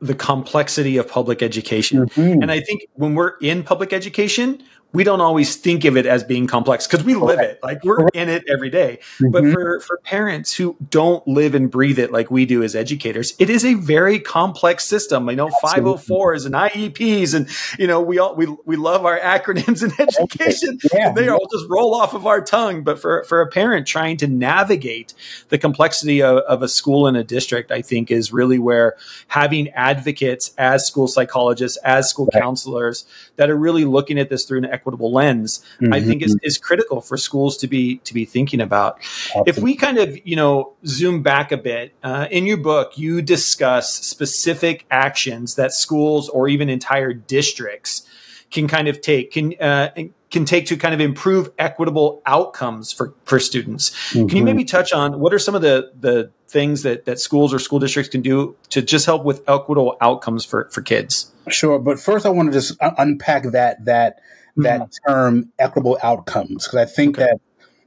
the 0.03 0.13
complexity 0.13 0.97
of 0.97 1.07
public 1.07 1.41
education. 1.41 2.05
Mm-hmm. 2.05 2.41
And 2.41 2.51
I 2.51 2.59
think 2.59 2.87
when 2.95 3.15
we're 3.15 3.37
in 3.41 3.63
public 3.63 3.93
education, 3.93 4.61
we 4.93 5.03
don't 5.03 5.21
always 5.21 5.55
think 5.55 5.85
of 5.85 5.97
it 5.97 6.05
as 6.05 6.23
being 6.23 6.47
complex 6.47 6.87
because 6.87 7.03
we 7.03 7.15
live 7.15 7.39
it 7.39 7.59
like 7.63 7.83
we're 7.83 8.07
in 8.13 8.29
it 8.29 8.43
every 8.47 8.69
day. 8.69 8.99
Mm-hmm. 9.19 9.31
but 9.31 9.43
for 9.51 9.79
for 9.79 9.97
parents 10.03 10.53
who 10.53 10.77
don't 10.89 11.27
live 11.27 11.55
and 11.55 11.69
breathe 11.69 11.99
it 11.99 12.11
like 12.11 12.29
we 12.29 12.45
do 12.45 12.63
as 12.63 12.75
educators 12.75 13.33
it 13.39 13.49
is 13.49 13.65
a 13.65 13.73
very 13.75 14.19
complex 14.19 14.85
system 14.85 15.27
i 15.29 15.35
know 15.35 15.49
Absolutely. 15.63 16.15
504s 16.15 16.45
and 16.45 16.55
ieps 16.55 17.33
and 17.33 17.49
you 17.79 17.87
know 17.87 18.01
we 18.01 18.19
all 18.19 18.35
we, 18.35 18.47
we 18.65 18.75
love 18.75 19.05
our 19.05 19.19
acronyms 19.19 19.83
in 19.83 19.91
education 19.99 20.77
yeah. 20.93 21.11
they 21.11 21.27
all 21.27 21.47
just 21.51 21.65
roll 21.69 21.95
off 21.95 22.13
of 22.13 22.27
our 22.27 22.41
tongue 22.41 22.83
but 22.83 22.99
for 22.99 23.23
for 23.23 23.41
a 23.41 23.47
parent 23.47 23.87
trying 23.87 24.17
to 24.17 24.27
navigate 24.27 25.13
the 25.49 25.57
complexity 25.57 26.21
of, 26.21 26.37
of 26.39 26.61
a 26.61 26.67
school 26.67 27.07
and 27.07 27.17
a 27.17 27.23
district 27.23 27.71
i 27.71 27.81
think 27.81 28.11
is 28.11 28.31
really 28.31 28.59
where 28.59 28.95
having 29.27 29.69
advocates 29.69 30.53
as 30.57 30.85
school 30.85 31.07
psychologists 31.07 31.77
as 31.77 32.09
school 32.09 32.27
right. 32.33 32.41
counselors 32.41 33.05
that 33.35 33.49
are 33.49 33.57
really 33.57 33.85
looking 33.85 34.19
at 34.19 34.29
this 34.29 34.45
through 34.45 34.59
an 34.59 34.65
equitable 34.83 35.13
lens, 35.13 35.63
mm-hmm. 35.79 35.93
I 35.93 36.01
think 36.01 36.21
is, 36.21 36.37
is 36.43 36.57
critical 36.57 36.99
for 36.99 37.15
schools 37.15 37.55
to 37.57 37.67
be 37.67 37.97
to 37.99 38.13
be 38.13 38.25
thinking 38.25 38.59
about. 38.59 38.97
Absolutely. 38.97 39.49
If 39.49 39.57
we 39.59 39.75
kind 39.75 39.97
of 39.97 40.27
you 40.27 40.35
know 40.35 40.73
zoom 40.85 41.23
back 41.23 41.51
a 41.53 41.57
bit, 41.57 41.93
uh, 42.03 42.27
in 42.29 42.45
your 42.45 42.57
book 42.57 42.97
you 42.97 43.21
discuss 43.21 43.93
specific 43.93 44.85
actions 44.91 45.55
that 45.55 45.71
schools 45.71 46.27
or 46.27 46.49
even 46.49 46.69
entire 46.69 47.13
districts 47.13 48.05
can 48.51 48.67
kind 48.67 48.87
of 48.89 48.99
take. 48.99 49.31
Can 49.31 49.53
uh, 49.59 49.89
can 50.33 50.45
take 50.45 50.65
to 50.65 50.75
kind 50.75 50.95
of 50.95 50.99
improve 50.99 51.51
equitable 51.59 52.21
outcomes 52.25 52.91
for, 52.91 53.13
for 53.23 53.39
students. 53.39 53.91
Mm-hmm. 54.09 54.27
Can 54.27 54.37
you 54.39 54.43
maybe 54.43 54.65
touch 54.65 54.91
on 54.91 55.19
what 55.19 55.31
are 55.31 55.37
some 55.37 55.53
of 55.53 55.61
the, 55.61 55.91
the 55.97 56.31
things 56.47 56.81
that, 56.81 57.05
that 57.05 57.19
schools 57.19 57.53
or 57.53 57.59
school 57.59 57.77
districts 57.77 58.09
can 58.09 58.23
do 58.23 58.55
to 58.69 58.81
just 58.81 59.05
help 59.05 59.23
with 59.23 59.47
equitable 59.47 59.95
outcomes 60.01 60.43
for, 60.43 60.67
for 60.71 60.81
kids? 60.81 61.31
Sure. 61.49 61.77
But 61.77 61.99
first 61.99 62.25
I 62.25 62.29
want 62.29 62.51
to 62.51 62.59
just 62.59 62.75
unpack 62.81 63.43
that, 63.51 63.85
that, 63.85 64.21
that 64.57 64.81
mm-hmm. 64.81 65.11
term 65.11 65.51
equitable 65.59 65.97
outcomes, 66.03 66.65
because 66.65 66.79
I 66.79 66.85
think 66.85 67.17
okay. 67.17 67.27
that 67.27 67.41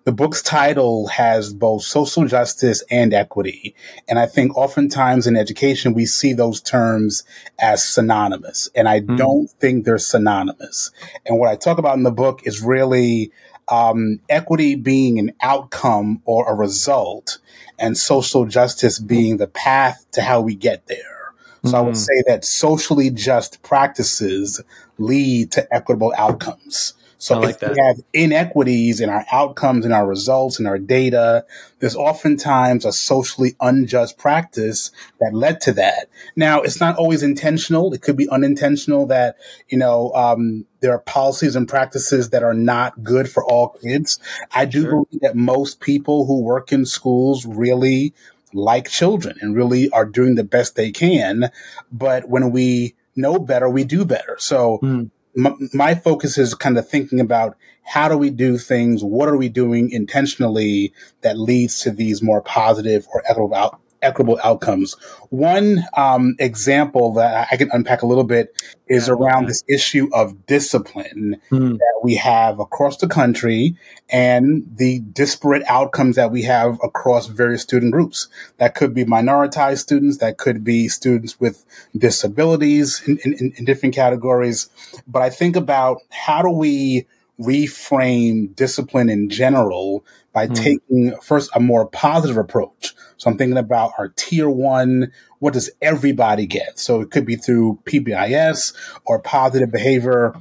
the 0.04 0.12
book's 0.12 0.40
title 0.40 1.08
has 1.08 1.52
both 1.52 1.82
social 1.82 2.26
justice 2.26 2.84
and 2.92 3.12
equity. 3.12 3.74
And 4.08 4.20
I 4.20 4.26
think 4.26 4.56
oftentimes 4.56 5.26
in 5.26 5.36
education, 5.36 5.94
we 5.94 6.06
see 6.06 6.32
those 6.32 6.60
terms 6.60 7.24
as 7.58 7.82
synonymous. 7.84 8.70
And 8.76 8.88
I 8.88 9.00
mm. 9.00 9.16
don't 9.16 9.50
think 9.50 9.84
they're 9.84 9.98
synonymous. 9.98 10.92
And 11.24 11.40
what 11.40 11.50
I 11.50 11.56
talk 11.56 11.78
about 11.78 11.96
in 11.96 12.04
the 12.04 12.12
book 12.12 12.46
is 12.46 12.62
really 12.62 13.32
um, 13.68 14.20
equity 14.28 14.76
being 14.76 15.18
an 15.18 15.32
outcome 15.42 16.22
or 16.24 16.48
a 16.48 16.54
result, 16.54 17.38
and 17.78 17.98
social 17.98 18.46
justice 18.46 19.00
being 19.00 19.38
the 19.38 19.48
path 19.48 20.06
to 20.12 20.22
how 20.22 20.40
we 20.40 20.54
get 20.54 20.86
there. 20.86 21.15
So 21.66 21.72
mm. 21.72 21.78
I 21.78 21.80
would 21.80 21.90
hmm. 21.90 21.94
say 21.94 22.22
that 22.26 22.44
socially 22.44 23.10
just 23.10 23.62
practices 23.62 24.60
lead 24.98 25.52
to 25.52 25.74
equitable 25.74 26.14
outcomes. 26.16 26.94
So 27.18 27.38
like 27.38 27.54
if 27.54 27.60
that. 27.60 27.72
we 27.72 27.80
have 27.80 27.96
inequities 28.12 29.00
in 29.00 29.08
our 29.08 29.24
outcomes 29.32 29.84
and 29.84 29.94
our 29.94 30.06
results 30.06 30.58
and 30.58 30.68
our 30.68 30.78
data, 30.78 31.46
there's 31.78 31.96
oftentimes 31.96 32.84
a 32.84 32.92
socially 32.92 33.56
unjust 33.60 34.18
practice 34.18 34.90
that 35.20 35.32
led 35.32 35.60
to 35.62 35.72
that. 35.72 36.08
Now, 36.36 36.60
it's 36.60 36.80
not 36.80 36.96
always 36.96 37.22
intentional. 37.22 37.92
It 37.94 38.02
could 38.02 38.16
be 38.16 38.28
unintentional 38.28 39.06
that, 39.06 39.36
you 39.68 39.78
know, 39.78 40.12
um, 40.12 40.66
there 40.80 40.92
are 40.92 41.00
policies 41.00 41.56
and 41.56 41.66
practices 41.66 42.30
that 42.30 42.42
are 42.42 42.54
not 42.54 43.02
good 43.02 43.30
for 43.30 43.44
all 43.44 43.76
kids. 43.82 44.18
I 44.52 44.66
do 44.66 44.82
sure. 44.82 44.90
believe 44.90 45.22
that 45.22 45.36
most 45.36 45.80
people 45.80 46.26
who 46.26 46.42
work 46.42 46.70
in 46.70 46.84
schools 46.84 47.46
really 47.46 48.12
like 48.56 48.88
children 48.88 49.36
and 49.40 49.54
really 49.54 49.88
are 49.90 50.04
doing 50.04 50.34
the 50.34 50.44
best 50.44 50.74
they 50.74 50.90
can. 50.90 51.50
But 51.92 52.28
when 52.28 52.50
we 52.50 52.96
know 53.14 53.38
better, 53.38 53.68
we 53.68 53.84
do 53.84 54.04
better. 54.04 54.36
So 54.38 54.78
mm 54.82 55.10
my, 55.36 55.54
my 55.72 55.94
focus 55.94 56.38
is 56.38 56.54
kind 56.54 56.78
of 56.78 56.88
thinking 56.88 57.20
about 57.20 57.56
how 57.84 58.08
do 58.08 58.16
we 58.16 58.30
do 58.30 58.58
things? 58.58 59.04
What 59.04 59.28
are 59.28 59.36
we 59.36 59.48
doing 59.48 59.90
intentionally 59.90 60.92
that 61.20 61.38
leads 61.38 61.80
to 61.80 61.90
these 61.90 62.22
more 62.22 62.40
positive 62.40 63.06
or 63.12 63.22
equitable 63.28 63.54
out, 63.54 63.80
equitable 64.02 64.38
outcomes. 64.42 64.94
One 65.30 65.84
um, 65.96 66.36
example 66.38 67.14
that 67.14 67.48
I 67.50 67.56
can 67.56 67.70
unpack 67.72 68.02
a 68.02 68.06
little 68.06 68.24
bit 68.24 68.54
is 68.88 69.08
around 69.08 69.46
this 69.46 69.64
issue 69.68 70.08
of 70.12 70.46
discipline 70.46 71.40
mm. 71.50 71.78
that 71.78 72.00
we 72.02 72.14
have 72.16 72.60
across 72.60 72.98
the 72.98 73.08
country 73.08 73.76
and 74.08 74.64
the 74.76 75.00
disparate 75.00 75.64
outcomes 75.66 76.16
that 76.16 76.30
we 76.30 76.42
have 76.42 76.78
across 76.82 77.26
various 77.26 77.62
student 77.62 77.92
groups. 77.92 78.28
That 78.58 78.74
could 78.74 78.94
be 78.94 79.04
minoritized 79.04 79.78
students, 79.78 80.18
that 80.18 80.38
could 80.38 80.62
be 80.62 80.88
students 80.88 81.40
with 81.40 81.64
disabilities 81.96 83.02
in, 83.06 83.18
in, 83.24 83.52
in 83.56 83.64
different 83.64 83.94
categories. 83.94 84.68
But 85.06 85.22
I 85.22 85.30
think 85.30 85.56
about 85.56 86.02
how 86.10 86.42
do 86.42 86.50
we 86.50 87.06
reframe 87.40 88.54
discipline 88.54 89.10
in 89.10 89.28
general 89.28 90.04
by 90.36 90.46
mm. 90.46 90.54
taking 90.54 91.16
first 91.22 91.50
a 91.54 91.60
more 91.60 91.88
positive 91.88 92.36
approach 92.36 92.94
so 93.16 93.30
I'm 93.30 93.38
thinking 93.38 93.58
about 93.58 93.92
our 93.98 94.08
tier 94.08 94.48
one. 94.48 95.12
What 95.38 95.54
does 95.54 95.70
everybody 95.80 96.46
get? 96.46 96.78
So 96.78 97.00
it 97.00 97.10
could 97.10 97.24
be 97.24 97.36
through 97.36 97.80
PBIS 97.84 98.74
or 99.04 99.20
positive 99.20 99.70
behavior 99.70 100.34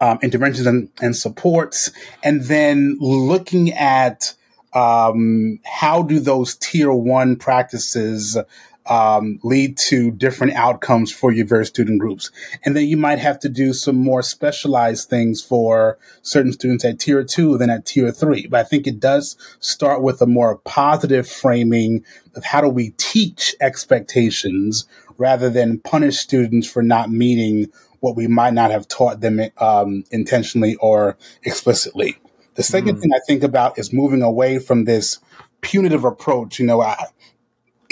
um, 0.00 0.18
interventions 0.22 0.66
and, 0.66 0.90
and, 1.02 1.14
supports, 1.14 1.90
and 2.22 2.42
then 2.44 2.96
looking 3.00 3.70
at 3.72 4.34
um, 4.72 5.60
how 5.64 6.02
do 6.02 6.18
those 6.20 6.56
tier 6.56 6.90
one 6.90 7.36
practices 7.36 8.38
um, 8.86 9.38
lead 9.42 9.78
to 9.78 10.10
different 10.10 10.54
outcomes 10.54 11.10
for 11.10 11.32
your 11.32 11.46
various 11.46 11.68
student 11.68 11.98
groups. 11.98 12.30
And 12.64 12.76
then 12.76 12.86
you 12.86 12.96
might 12.96 13.18
have 13.18 13.38
to 13.40 13.48
do 13.48 13.72
some 13.72 13.96
more 13.96 14.22
specialized 14.22 15.08
things 15.08 15.42
for 15.42 15.98
certain 16.22 16.52
students 16.52 16.84
at 16.84 16.98
tier 16.98 17.24
two 17.24 17.56
than 17.58 17.70
at 17.70 17.86
tier 17.86 18.12
three. 18.12 18.46
But 18.46 18.60
I 18.60 18.64
think 18.64 18.86
it 18.86 19.00
does 19.00 19.36
start 19.60 20.02
with 20.02 20.20
a 20.20 20.26
more 20.26 20.58
positive 20.58 21.28
framing 21.28 22.04
of 22.34 22.44
how 22.44 22.60
do 22.60 22.68
we 22.68 22.90
teach 22.90 23.54
expectations 23.60 24.86
rather 25.16 25.48
than 25.48 25.78
punish 25.78 26.18
students 26.18 26.68
for 26.68 26.82
not 26.82 27.10
meeting 27.10 27.70
what 28.00 28.16
we 28.16 28.26
might 28.26 28.52
not 28.52 28.70
have 28.70 28.86
taught 28.86 29.20
them 29.20 29.40
um, 29.58 30.04
intentionally 30.10 30.76
or 30.76 31.16
explicitly. 31.42 32.18
The 32.54 32.62
2nd 32.62 32.82
mm 32.82 33.00
thing 33.00 33.12
I 33.14 33.18
think 33.26 33.42
about 33.42 33.78
is 33.78 33.92
moving 33.92 34.22
away 34.22 34.58
from 34.58 34.84
this 34.84 35.18
punitive 35.60 36.04
approach. 36.04 36.60
You 36.60 36.66
know, 36.66 36.82
I, 36.82 37.06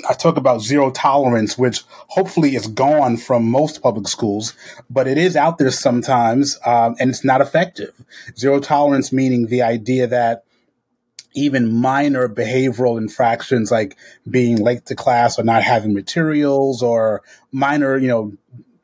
I 0.08 0.14
talk 0.14 0.36
about 0.36 0.60
zero 0.60 0.90
tolerance, 0.90 1.56
which 1.56 1.82
hopefully 1.88 2.56
is 2.56 2.66
gone 2.66 3.16
from 3.16 3.48
most 3.48 3.82
public 3.82 4.08
schools, 4.08 4.54
but 4.90 5.06
it 5.06 5.18
is 5.18 5.36
out 5.36 5.58
there 5.58 5.70
sometimes, 5.70 6.58
um, 6.64 6.96
and 6.98 7.10
it's 7.10 7.24
not 7.24 7.40
effective. 7.40 7.92
Zero 8.36 8.60
tolerance 8.60 9.12
meaning 9.12 9.46
the 9.46 9.62
idea 9.62 10.06
that 10.06 10.44
even 11.34 11.72
minor 11.72 12.28
behavioral 12.28 12.98
infractions 12.98 13.70
like 13.70 13.96
being 14.28 14.58
late 14.58 14.86
to 14.86 14.94
class 14.94 15.38
or 15.38 15.44
not 15.44 15.62
having 15.62 15.94
materials 15.94 16.82
or 16.82 17.22
minor, 17.52 17.96
you 17.96 18.08
know, 18.08 18.32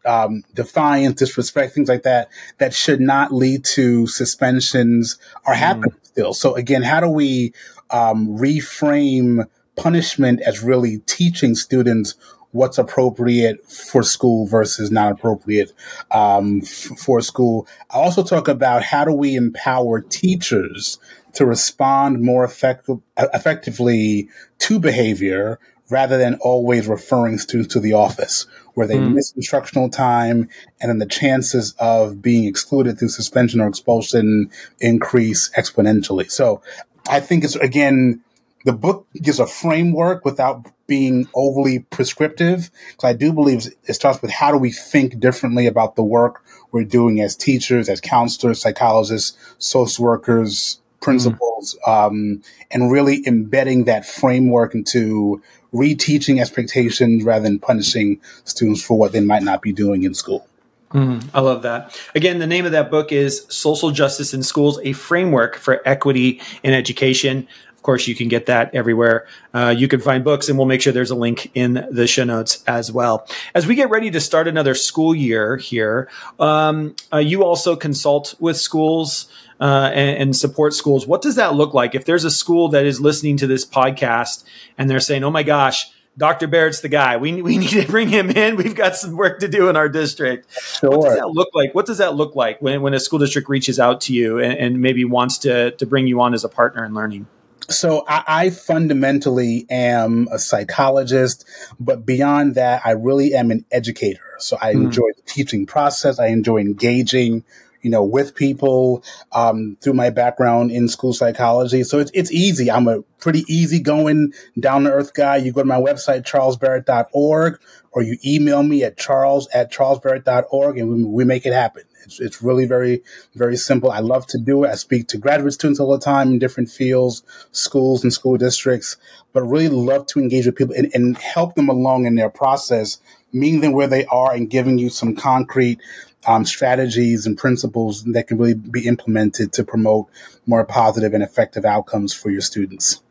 um, 0.07 0.43
defiance, 0.55 1.19
disrespect, 1.19 1.75
things 1.75 1.89
like 1.89 2.05
that, 2.05 2.31
that 2.59 2.73
should 2.73 3.01
not 3.01 3.33
lead 3.33 3.65
to 3.65 4.07
suspensions 4.07 5.19
are 5.45 5.55
mm. 5.55 5.59
happening 5.59 5.95
still. 6.05 6.33
So 6.33 6.55
again, 6.55 6.83
how 6.83 7.01
do 7.01 7.09
we 7.09 7.53
um, 7.91 8.29
reframe 8.29 9.47
punishment 9.79 10.41
as 10.43 10.63
really 10.63 10.99
teaching 11.07 11.55
students 11.55 12.15
what's 12.53 12.79
appropriate 12.79 13.65
for 13.71 14.03
school 14.03 14.47
versus 14.47 14.91
not 14.91 15.13
appropriate 15.13 15.73
um, 16.11 16.61
f- 16.63 16.99
for 16.99 17.21
school. 17.21 17.67
I 17.91 17.99
also 17.99 18.23
talk 18.23 18.49
about 18.49 18.83
how 18.83 19.05
do 19.05 19.13
we 19.13 19.35
empower 19.35 20.01
teachers 20.01 20.99
to 21.35 21.45
respond 21.45 22.23
more 22.23 22.45
effective, 22.45 23.01
effectively 23.19 24.29
to 24.61 24.79
behavior 24.79 25.59
rather 25.91 26.19
than 26.19 26.35
always 26.37 26.87
referring 26.87 27.39
students 27.39 27.73
to 27.73 27.81
the 27.81 27.93
office 27.93 28.47
where 28.75 28.87
they 28.87 28.97
mm. 28.97 29.15
miss 29.15 29.33
instructional 29.33 29.89
time 29.89 30.49
and 30.81 30.91
then 30.91 30.99
the 30.99 31.07
chances 31.07 31.75
of 31.79 32.21
being 32.21 32.45
excluded 32.45 32.99
through 32.99 33.09
suspension 33.09 33.61
or 33.61 33.69
expulsion 33.69 34.51
increase 34.81 35.51
exponentially. 35.57 36.31
So 36.31 36.63
I 37.09 37.21
think 37.21 37.43
it's 37.43 37.57
again 37.57 38.21
the 38.65 38.73
book 38.73 39.07
gives 39.23 39.41
a 39.41 39.47
framework 39.47 40.25
without 40.25 40.67
being 40.87 41.29
overly 41.35 41.81
prescriptive. 41.81 42.71
Because 42.91 43.09
I 43.09 43.13
do 43.13 43.33
believe 43.33 43.67
it 43.85 43.95
starts 43.95 44.21
with 44.21 44.31
how 44.31 44.51
do 44.51 44.59
we 44.59 44.73
think 44.73 45.21
differently 45.21 45.67
about 45.67 45.97
the 45.97 46.03
work 46.03 46.43
we're 46.73 46.85
doing 46.85 47.21
as 47.21 47.37
teachers, 47.37 47.89
as 47.89 48.01
counselors, 48.01 48.61
psychologists, 48.61 49.37
social 49.59 50.05
workers, 50.05 50.81
principals, 51.01 51.77
mm 51.87 51.89
um, 51.89 52.43
and 52.71 52.93
really 52.93 53.27
embedding 53.27 53.85
that 53.85 54.05
framework 54.07 54.75
into 54.75 55.43
reteaching 55.73 56.41
expectations 56.41 57.25
rather 57.25 57.43
than 57.43 57.59
punishing 57.59 58.21
students 58.45 58.83
for 58.83 58.99
what 58.99 59.13
they 59.13 59.21
might 59.21 59.43
not 59.43 59.63
be 59.63 59.73
doing 59.73 60.03
in 60.03 60.15
school. 60.15 60.47
Mm, 60.93 61.29
I 61.35 61.41
love 61.41 61.63
that. 61.63 61.99
Again, 62.15 62.39
the 62.39 62.47
name 62.47 62.65
of 62.65 62.73
that 62.73 62.91
book 62.91 63.13
is 63.13 63.45
Social 63.49 63.91
Justice 63.91 64.33
in 64.33 64.43
Schools, 64.43 64.79
a 64.83 64.93
framework 64.95 65.57
for 65.57 65.83
equity 65.87 66.41
in 66.63 66.73
education. 66.73 67.47
Of 67.89 67.93
course, 67.93 68.07
you 68.07 68.15
can 68.15 68.29
get 68.29 68.45
that 68.47 68.75
everywhere. 68.75 69.27
Uh, 69.55 69.75
you 69.75 69.89
can 69.89 70.03
find 70.03 70.23
books, 70.23 70.51
and 70.51 70.59
we'll 70.59 70.67
make 70.67 70.83
sure 70.83 70.93
there's 70.93 71.11
a 71.11 71.15
link 71.15 71.51
in 71.55 71.89
the 71.91 72.07
show 72.07 72.23
notes 72.23 72.63
as 72.67 72.93
well. 72.93 73.27
As 73.55 73.67
we 73.67 73.77
get 73.77 73.89
ready 73.89 74.11
to 74.11 74.21
start 74.21 74.47
another 74.47 74.75
school 74.75 75.15
year 75.15 75.57
here, 75.57 76.11
um, 76.39 76.95
uh, 77.11 77.17
you 77.17 77.45
also 77.45 77.77
consult 77.77 78.35
with 78.39 78.59
schools. 78.59 79.33
Uh, 79.61 79.91
and, 79.93 80.19
and, 80.19 80.37
support 80.37 80.73
schools. 80.73 81.05
What 81.05 81.21
does 81.21 81.35
that 81.35 81.57
look 81.57 81.75
like? 81.75 81.97
If 81.97 82.05
there's 82.05 82.23
a 82.23 82.31
school 82.31 82.69
that 82.69 82.87
is 82.87 83.01
listening 83.01 83.39
to 83.39 83.49
this 83.49 83.67
podcast 83.67 84.45
and 84.79 84.89
they're 84.89 85.01
saying, 85.01 85.25
"Oh 85.25 85.33
my 85.33 85.43
gosh, 85.43 85.91
Dr. 86.17 86.47
Barrett's 86.47 86.81
the 86.81 86.89
guy. 86.89 87.17
We, 87.17 87.43
we 87.43 87.59
need 87.59 87.71
to 87.71 87.85
bring 87.85 88.09
him 88.09 88.31
in. 88.31 88.55
We've 88.55 88.77
got 88.77 88.95
some 88.95 89.17
work 89.17 89.41
to 89.41 89.49
do 89.49 89.69
in 89.69 89.75
our 89.75 89.89
district. 89.89 90.49
Sure. 90.63 90.91
What 90.91 91.07
does 91.07 91.17
that 91.17 91.31
look 91.31 91.49
like? 91.55 91.75
What 91.75 91.87
does 91.87 91.99
that 91.99 92.15
look 92.15 92.37
like 92.37 92.63
when, 92.63 92.83
when 92.83 92.95
a 92.95 93.01
school 93.01 93.19
district 93.19 93.49
reaches 93.49 93.81
out 93.81 94.01
to 94.03 94.15
you 94.15 94.39
and, 94.39 94.57
and 94.57 94.81
maybe 94.81 95.05
wants 95.05 95.39
to, 95.39 95.73
to 95.73 95.87
bring 95.87 96.07
you 96.07 96.21
on 96.21 96.35
as 96.35 96.45
a 96.45 96.49
partner 96.49 96.85
in 96.85 96.95
learning? 96.95 97.27
So 97.71 98.05
I, 98.09 98.25
I, 98.27 98.51
fundamentally 98.51 99.67
am 99.69 100.27
a 100.33 100.39
psychologist, 100.39 101.47
but 101.79 102.07
beyond 102.07 102.55
that, 102.55 102.81
I 102.85 102.93
really 102.93 103.35
am 103.35 103.51
an 103.51 103.67
educator. 103.71 104.37
So 104.39 104.57
I 104.61 104.73
mm. 104.73 104.85
enjoy 104.85 105.09
the 105.17 105.23
teaching 105.27 105.67
process. 105.67 106.19
I 106.19 106.29
enjoy 106.29 106.59
engaging 106.59 107.45
you 107.83 107.91
know, 107.91 108.03
with 108.03 108.35
people 108.35 109.03
um, 109.33 109.77
through 109.81 109.95
my 109.95 110.11
background 110.11 110.71
in 110.71 110.89
school 110.89 111.13
psychology. 111.13 111.83
So 111.85 111.99
it's, 111.99 112.11
it's 112.15 112.33
easy. 112.33 112.71
I'm 112.71 112.89
a 112.89 113.03
pretty 113.21 113.45
easygoing, 113.49 114.33
down 114.59 114.85
to 114.85 114.91
earth 114.91 115.15
guy. 115.15 115.37
You 115.37 115.53
go 115.53 115.63
to 115.63 115.67
my 115.67 115.81
website, 115.81 116.25
charlesbarrett.org, 116.25 117.61
or 117.93 118.03
you 118.03 118.17
email 118.25 118.63
me 118.63 118.85
at 118.85 118.97
charles 118.97 119.49
at 119.55 119.73
charlesbarrett.org, 119.73 120.79
and 120.79 120.89
we, 120.89 121.05
we 121.05 121.25
make 121.25 121.47
it 121.47 121.53
happen. 121.53 121.85
It's, 122.05 122.21
it's 122.21 122.43
really 122.43 122.67
very, 122.67 123.03
very 123.35 123.57
simple. 123.57 123.91
I 123.91 124.01
love 124.01 124.27
to 124.29 124.39
do 124.39 124.65
it. 124.65 124.71
I 124.71 124.77
speak 124.77 125.09
to 125.09 125.19
graduate 125.19 125.53
students 125.53 125.81
all 125.81 125.93
the 125.93 125.99
time 125.99 126.29
in 126.29 126.39
different 126.39 126.71
fields, 126.71 127.23
schools 127.53 128.03
and 128.03 128.13
school 128.13 128.37
districts, 128.37 128.97
but 129.33 129.43
really 129.43 129.69
love 129.69 130.07
to 130.09 130.21
engage 130.21 130.47
with 130.47 130.57
people 130.57 130.75
and, 130.75 130.91
and 130.95 131.19
help 131.19 131.55
them 131.55 131.69
along 131.69 132.07
in 132.07 132.15
their 132.15 132.31
process, 132.31 132.99
meeting 133.33 133.61
them 133.61 133.73
where 133.73 133.87
they 133.87 134.07
are 134.07 134.33
and 134.33 134.49
giving 134.49 134.79
you 134.79 134.89
some 134.89 135.15
concrete 135.15 135.81
um, 136.27 136.45
strategies 136.45 137.27
and 137.27 137.39
principles 137.39 138.05
that 138.05 138.27
can 138.27 138.39
really 138.39 138.55
be 138.55 138.87
implemented 138.87 139.53
to 139.53 139.65
promote 139.65 140.09
more 140.47 140.65
positive 140.65 141.15
and 141.15 141.23
effective 141.23 141.65
outcomes 141.65 142.13
for 142.13 142.31
your 142.31 142.41
students. 142.41 143.03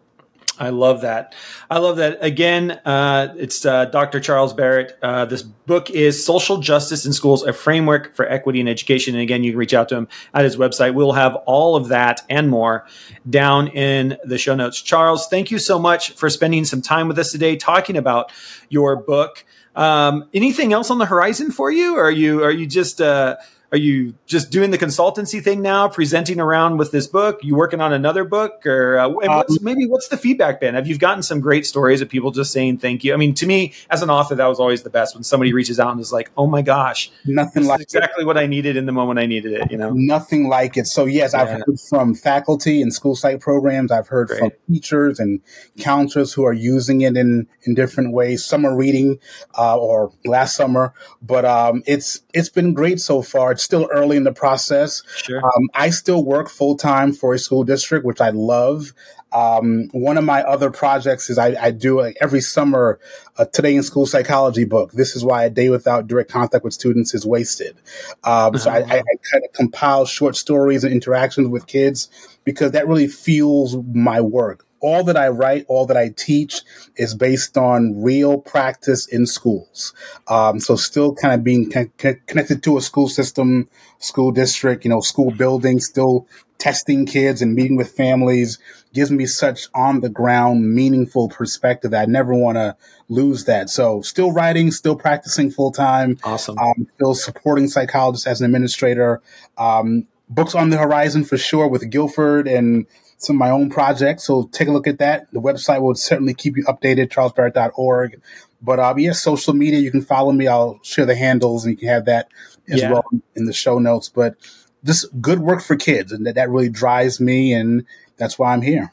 I 0.60 0.70
love 0.70 1.02
that. 1.02 1.36
I 1.70 1.78
love 1.78 1.98
that. 1.98 2.18
Again, 2.22 2.72
uh, 2.84 3.34
it's 3.38 3.66
uh, 3.66 3.86
Dr. 3.86 4.20
Charles 4.20 4.54
Barrett. 4.54 4.98
Uh, 5.02 5.26
this 5.26 5.44
book 5.44 5.90
is 5.90 6.24
Social 6.24 6.58
Justice 6.58 7.06
in 7.06 7.14
Schools, 7.14 7.44
a 7.44 7.54
framework 7.54 8.16
for 8.16 8.28
equity 8.28 8.60
in 8.60 8.68
education. 8.68 9.14
And 9.14 9.22
again, 9.22 9.44
you 9.44 9.52
can 9.52 9.60
reach 9.60 9.74
out 9.74 9.90
to 9.90 9.96
him 9.96 10.08
at 10.34 10.44
his 10.44 10.58
website. 10.58 10.94
We'll 10.94 11.12
have 11.12 11.36
all 11.46 11.76
of 11.76 11.90
that 11.90 12.22
and 12.30 12.50
more 12.50 12.86
down 13.30 13.68
in 13.68 14.18
the 14.24 14.38
show 14.38 14.56
notes. 14.56 14.82
Charles, 14.82 15.28
thank 15.28 15.52
you 15.52 15.60
so 15.60 15.78
much 15.78 16.12
for 16.14 16.30
spending 16.30 16.66
some 16.66 16.82
time 16.82 17.08
with 17.08 17.20
us 17.20 17.32
today 17.32 17.56
talking 17.56 17.98
about 17.98 18.32
your 18.70 18.96
book. 18.96 19.46
Um, 19.76 20.28
anything 20.34 20.74
else 20.74 20.90
on 20.90 20.98
the 20.98 21.06
horizon 21.06 21.52
for 21.52 21.70
you? 21.70 21.96
Or 21.98 22.06
are 22.06 22.12
you 22.12 22.44
are 22.44 22.52
you 22.52 22.66
just 22.66 23.00
uh, 23.00 23.38
are 23.72 23.78
you 23.78 24.16
just 24.26 24.50
doing 24.50 24.72
the 24.72 24.78
consultancy 24.78 25.44
thing 25.44 25.62
now, 25.62 25.90
presenting 25.90 26.40
around 26.40 26.78
with 26.78 26.92
this 26.92 27.06
book? 27.06 27.40
You 27.44 27.56
working 27.56 27.82
on 27.82 27.92
another 27.92 28.24
book, 28.24 28.66
or 28.66 28.98
uh, 28.98 29.10
what's, 29.10 29.58
um, 29.58 29.58
maybe 29.62 29.86
what's 29.86 30.08
the 30.08 30.16
feedback 30.16 30.62
been? 30.62 30.76
Have 30.76 30.88
you 30.88 30.98
gotten 30.98 31.22
some 31.22 31.42
great 31.42 31.66
stories 31.66 32.00
of 32.00 32.08
people 32.08 32.32
just 32.32 32.54
saying 32.54 32.78
thank 32.78 33.04
you? 33.04 33.14
I 33.14 33.18
mean, 33.18 33.34
to 33.36 33.46
me 33.46 33.74
as 33.90 34.02
an 34.02 34.10
author, 34.10 34.36
that 34.36 34.46
was 34.46 34.60
always 34.60 34.84
the 34.84 34.90
best 34.90 35.16
when 35.16 35.24
somebody 35.24 35.52
reaches 35.52 35.82
out 35.82 35.92
and 35.92 36.00
is 36.00 36.14
like, 36.14 36.32
"Oh 36.38 36.48
my 36.48 36.62
gosh, 36.62 37.12
nothing 37.26 37.66
like 37.66 37.82
exactly 37.82 38.24
it. 38.24 38.28
what 38.28 38.38
I 38.38 38.46
needed 38.46 38.78
in 38.78 38.86
the 38.86 38.94
moment 38.94 39.20
I 39.20 39.26
needed 39.26 39.52
it." 39.52 39.70
You 39.70 39.78
know, 39.78 39.92
nothing 39.94 40.48
like 40.48 40.78
it. 40.78 40.88
So 40.88 41.04
yes, 41.04 41.32
yeah. 41.34 41.42
I've 41.42 41.50
heard 41.50 41.80
from 41.90 42.16
faculty 42.16 42.82
in 42.82 42.90
school 42.92 43.18
site 43.18 43.42
programs. 43.42 43.92
I've 43.92 44.08
heard 44.08 44.30
great. 44.30 44.40
from 44.40 44.52
teachers 44.70 45.20
and 45.20 45.42
counselors 45.78 46.32
who 46.32 46.46
are 46.46 46.54
using 46.54 47.02
it 47.02 47.18
in 47.18 47.48
in 47.64 47.74
different 47.74 48.14
ways. 48.14 48.46
Summer 48.46 48.74
reading, 48.74 49.20
uh, 49.58 49.78
or 49.78 50.14
last 50.24 50.56
summer, 50.56 50.94
but 51.22 51.44
um, 51.44 51.84
it's 51.86 52.22
it's 52.34 52.50
been 52.50 52.74
great 52.74 53.02
so 53.02 53.22
far 53.22 53.57
it's 53.58 53.64
still 53.64 53.90
early 53.92 54.18
in 54.18 54.24
the 54.24 54.32
process. 54.32 55.02
Sure. 55.16 55.44
Um, 55.44 55.70
I 55.74 55.90
still 55.90 56.24
work 56.24 56.48
full 56.48 56.78
time 56.78 57.12
for 57.12 57.34
a 57.34 57.40
school 57.40 57.64
district, 57.64 58.06
which 58.06 58.22
I 58.22 58.30
love. 58.30 58.94
Um, 59.32 59.90
one 59.94 60.18
of 60.18 60.24
my 60.24 60.44
other 60.44 60.70
projects 60.70 61.32
is 61.32 61.40
I, 61.40 61.56
I 61.60 61.72
do 61.72 62.00
like 62.00 62.18
every 62.22 62.40
summer 62.40 63.00
a 63.36 63.48
Today 63.48 63.76
in 63.76 63.82
School 63.82 64.06
psychology 64.06 64.64
book. 64.64 64.92
This 64.92 65.16
is 65.16 65.26
why 65.26 65.44
a 65.44 65.50
day 65.50 65.70
without 65.70 66.06
direct 66.06 66.32
contact 66.32 66.64
with 66.64 66.74
students 66.74 67.16
is 67.16 67.26
wasted. 67.26 67.76
Um, 68.24 68.56
uh-huh. 68.56 68.58
So 68.60 68.70
I, 68.70 68.78
I, 68.78 68.98
I 69.00 69.04
kind 69.32 69.44
of 69.44 69.54
compile 69.54 70.06
short 70.06 70.36
stories 70.36 70.84
and 70.84 70.94
interactions 70.94 71.48
with 71.48 71.66
kids 71.66 72.10
because 72.44 72.74
that 72.74 72.88
really 72.88 73.08
fuels 73.08 73.76
my 73.92 74.22
work 74.22 74.67
all 74.80 75.04
that 75.06 75.18
I 75.18 75.30
write, 75.30 75.66
all 75.68 75.86
that 75.88 75.98
I 75.98 76.10
teach 76.10 76.62
is 76.96 77.16
based 77.16 77.58
on 77.58 78.02
real 78.04 78.38
practice 78.38 79.08
in 79.08 79.26
schools. 79.26 79.94
Um, 80.28 80.60
so 80.60 80.76
still 80.76 81.16
kind 81.16 81.34
of 81.34 81.44
being 81.44 81.70
con- 81.72 81.92
connected 82.28 82.64
to 82.64 82.78
a 82.78 82.82
school 82.82 83.08
system, 83.08 83.70
school 84.00 84.32
district, 84.32 84.86
you 84.86 84.90
know, 84.90 85.02
school 85.02 85.32
building, 85.32 85.80
still 85.80 86.28
testing 86.58 87.06
kids 87.06 87.42
and 87.42 87.54
meeting 87.54 87.78
with 87.78 87.92
families 87.92 88.58
gives 88.94 89.12
me 89.12 89.26
such 89.26 89.68
on 89.76 90.00
the 90.02 90.10
ground, 90.10 90.74
meaningful 90.74 91.30
perspective 91.30 91.92
that 91.92 92.02
I 92.02 92.06
never 92.06 92.34
want 92.34 92.58
to 92.58 92.76
lose 93.10 93.46
that. 93.46 93.70
So 93.70 94.02
still 94.02 94.32
writing, 94.32 94.72
still 94.72 94.96
practicing 94.96 95.52
full 95.52 95.72
time. 95.72 96.18
Awesome. 96.24 96.58
Um, 96.58 96.88
still 96.96 97.14
supporting 97.14 97.68
psychologists 97.68 98.26
as 98.26 98.42
an 98.42 98.46
administrator. 98.46 99.22
Um, 99.58 100.08
books 100.30 100.56
on 100.56 100.72
the 100.72 100.78
horizon 100.78 101.24
for 101.24 101.38
sure 101.38 101.68
with 101.68 101.90
Guilford 101.92 102.48
and 102.48 102.88
some 103.18 103.36
of 103.36 103.40
my 103.40 103.50
own 103.50 103.70
projects. 103.70 104.24
So 104.24 104.44
take 104.52 104.68
a 104.68 104.72
look 104.72 104.88
at 104.88 105.00
that. 105.00 105.32
The 105.32 105.42
website 105.42 105.82
will 105.82 105.96
certainly 105.96 106.34
keep 106.34 106.56
you 106.56 106.64
updated, 106.66 107.10
charlesbarrett.org. 107.10 108.22
But 108.62 108.80
uh, 108.80 108.94
yeah, 108.98 109.12
social 109.12 109.54
media, 109.54 109.80
you 109.80 109.92
can 109.92 110.02
follow 110.02 110.32
me. 110.32 110.48
I'll 110.48 110.80
share 110.84 111.06
the 111.06 111.16
handles 111.16 111.66
and 111.66 111.72
you 111.74 111.78
can 111.78 111.90
have 111.90 112.06
that 112.06 112.30
as 112.70 112.82
yeah. 112.82 112.92
well 112.92 113.06
in 113.36 113.46
the 113.46 113.54
show 113.54 113.80
notes. 113.80 114.10
But 114.10 114.36
just 114.84 115.06
good 115.22 115.40
work 115.40 115.62
for 115.62 115.76
kids. 115.76 116.12
And 116.12 116.26
that, 116.26 116.36
that 116.36 116.50
really 116.50 116.70
drives 116.70 117.20
me. 117.20 117.54
And 117.54 117.86
that's 118.18 118.40
why 118.40 118.54
I'm 118.54 118.62
here. 118.62 118.92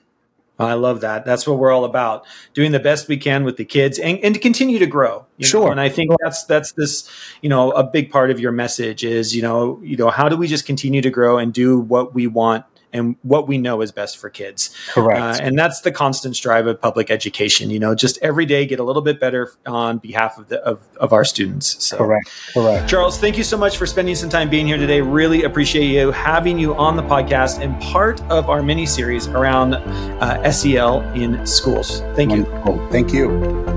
I 0.58 0.74
love 0.74 1.00
that. 1.00 1.24
That's 1.24 1.48
what 1.48 1.58
we're 1.58 1.72
all 1.72 1.84
about: 1.84 2.24
doing 2.52 2.70
the 2.70 2.78
best 2.78 3.08
we 3.08 3.16
can 3.16 3.42
with 3.42 3.56
the 3.56 3.64
kids, 3.64 3.98
and, 3.98 4.20
and 4.20 4.34
to 4.34 4.40
continue 4.40 4.78
to 4.78 4.86
grow. 4.86 5.26
sure. 5.40 5.64
Know? 5.64 5.72
And 5.72 5.80
I 5.80 5.88
think 5.88 6.12
that's 6.22 6.44
that's 6.44 6.70
this, 6.72 7.10
you 7.42 7.48
know, 7.48 7.72
a 7.72 7.82
big 7.82 8.10
part 8.10 8.30
of 8.30 8.38
your 8.38 8.52
message 8.52 9.04
is, 9.04 9.34
you 9.34 9.42
know, 9.42 9.80
you 9.82 9.96
know, 9.96 10.10
how 10.10 10.28
do 10.28 10.36
we 10.36 10.46
just 10.46 10.64
continue 10.64 11.02
to 11.02 11.10
grow 11.10 11.38
and 11.38 11.52
do 11.52 11.80
what 11.80 12.14
we 12.14 12.28
want 12.28 12.64
and 12.94 13.16
what 13.22 13.46
we 13.48 13.58
know 13.58 13.82
is 13.82 13.92
best 13.92 14.16
for 14.16 14.30
kids. 14.30 14.74
Correct. 14.92 15.20
Uh, 15.20 15.44
and 15.44 15.58
that's 15.58 15.80
the 15.80 15.92
constant 15.92 16.36
strive 16.36 16.66
of 16.66 16.80
public 16.80 17.10
education. 17.10 17.68
You 17.68 17.80
know, 17.80 17.94
just 17.94 18.18
every 18.22 18.46
day 18.46 18.64
get 18.64 18.78
a 18.78 18.84
little 18.84 19.02
bit 19.02 19.20
better 19.20 19.52
on 19.66 19.98
behalf 19.98 20.38
of 20.38 20.48
the 20.48 20.60
of, 20.60 20.80
of 20.96 21.12
our 21.12 21.24
students. 21.24 21.84
So, 21.84 21.98
correct. 21.98 22.30
Correct. 22.54 22.88
Charles, 22.88 23.18
thank 23.18 23.36
you 23.36 23.44
so 23.44 23.58
much 23.58 23.76
for 23.76 23.86
spending 23.86 24.14
some 24.14 24.30
time 24.30 24.48
being 24.48 24.66
here 24.66 24.78
today. 24.78 25.00
Really 25.00 25.42
appreciate 25.42 25.86
you 25.86 26.12
having 26.12 26.58
you 26.58 26.74
on 26.76 26.96
the 26.96 27.02
podcast 27.02 27.60
and 27.60 27.78
part 27.82 28.22
of 28.30 28.48
our 28.48 28.62
mini 28.62 28.86
series 28.86 29.26
around 29.26 29.74
uh, 29.74 30.50
SEL 30.50 31.00
in 31.14 31.44
schools. 31.44 32.00
Thank 32.14 32.30
Wonderful. 32.30 32.76
you. 32.76 32.90
Thank 32.90 33.12
you. 33.12 33.73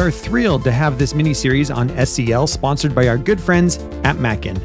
Are 0.00 0.10
thrilled 0.10 0.64
to 0.64 0.72
have 0.72 0.98
this 0.98 1.14
mini 1.14 1.34
series 1.34 1.70
on 1.70 1.90
SEL 2.06 2.46
sponsored 2.46 2.94
by 2.94 3.06
our 3.06 3.18
good 3.18 3.38
friends 3.38 3.76
at 4.02 4.16
Mackin. 4.16 4.58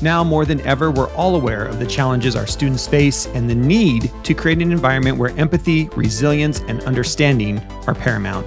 Now 0.00 0.24
more 0.24 0.46
than 0.46 0.62
ever, 0.62 0.90
we're 0.90 1.12
all 1.12 1.36
aware 1.36 1.66
of 1.66 1.78
the 1.78 1.86
challenges 1.86 2.34
our 2.34 2.46
students 2.46 2.86
face 2.86 3.26
and 3.26 3.50
the 3.50 3.54
need 3.54 4.10
to 4.24 4.32
create 4.32 4.62
an 4.62 4.72
environment 4.72 5.18
where 5.18 5.36
empathy, 5.38 5.90
resilience, 5.90 6.60
and 6.68 6.82
understanding 6.84 7.58
are 7.86 7.94
paramount. 7.94 8.46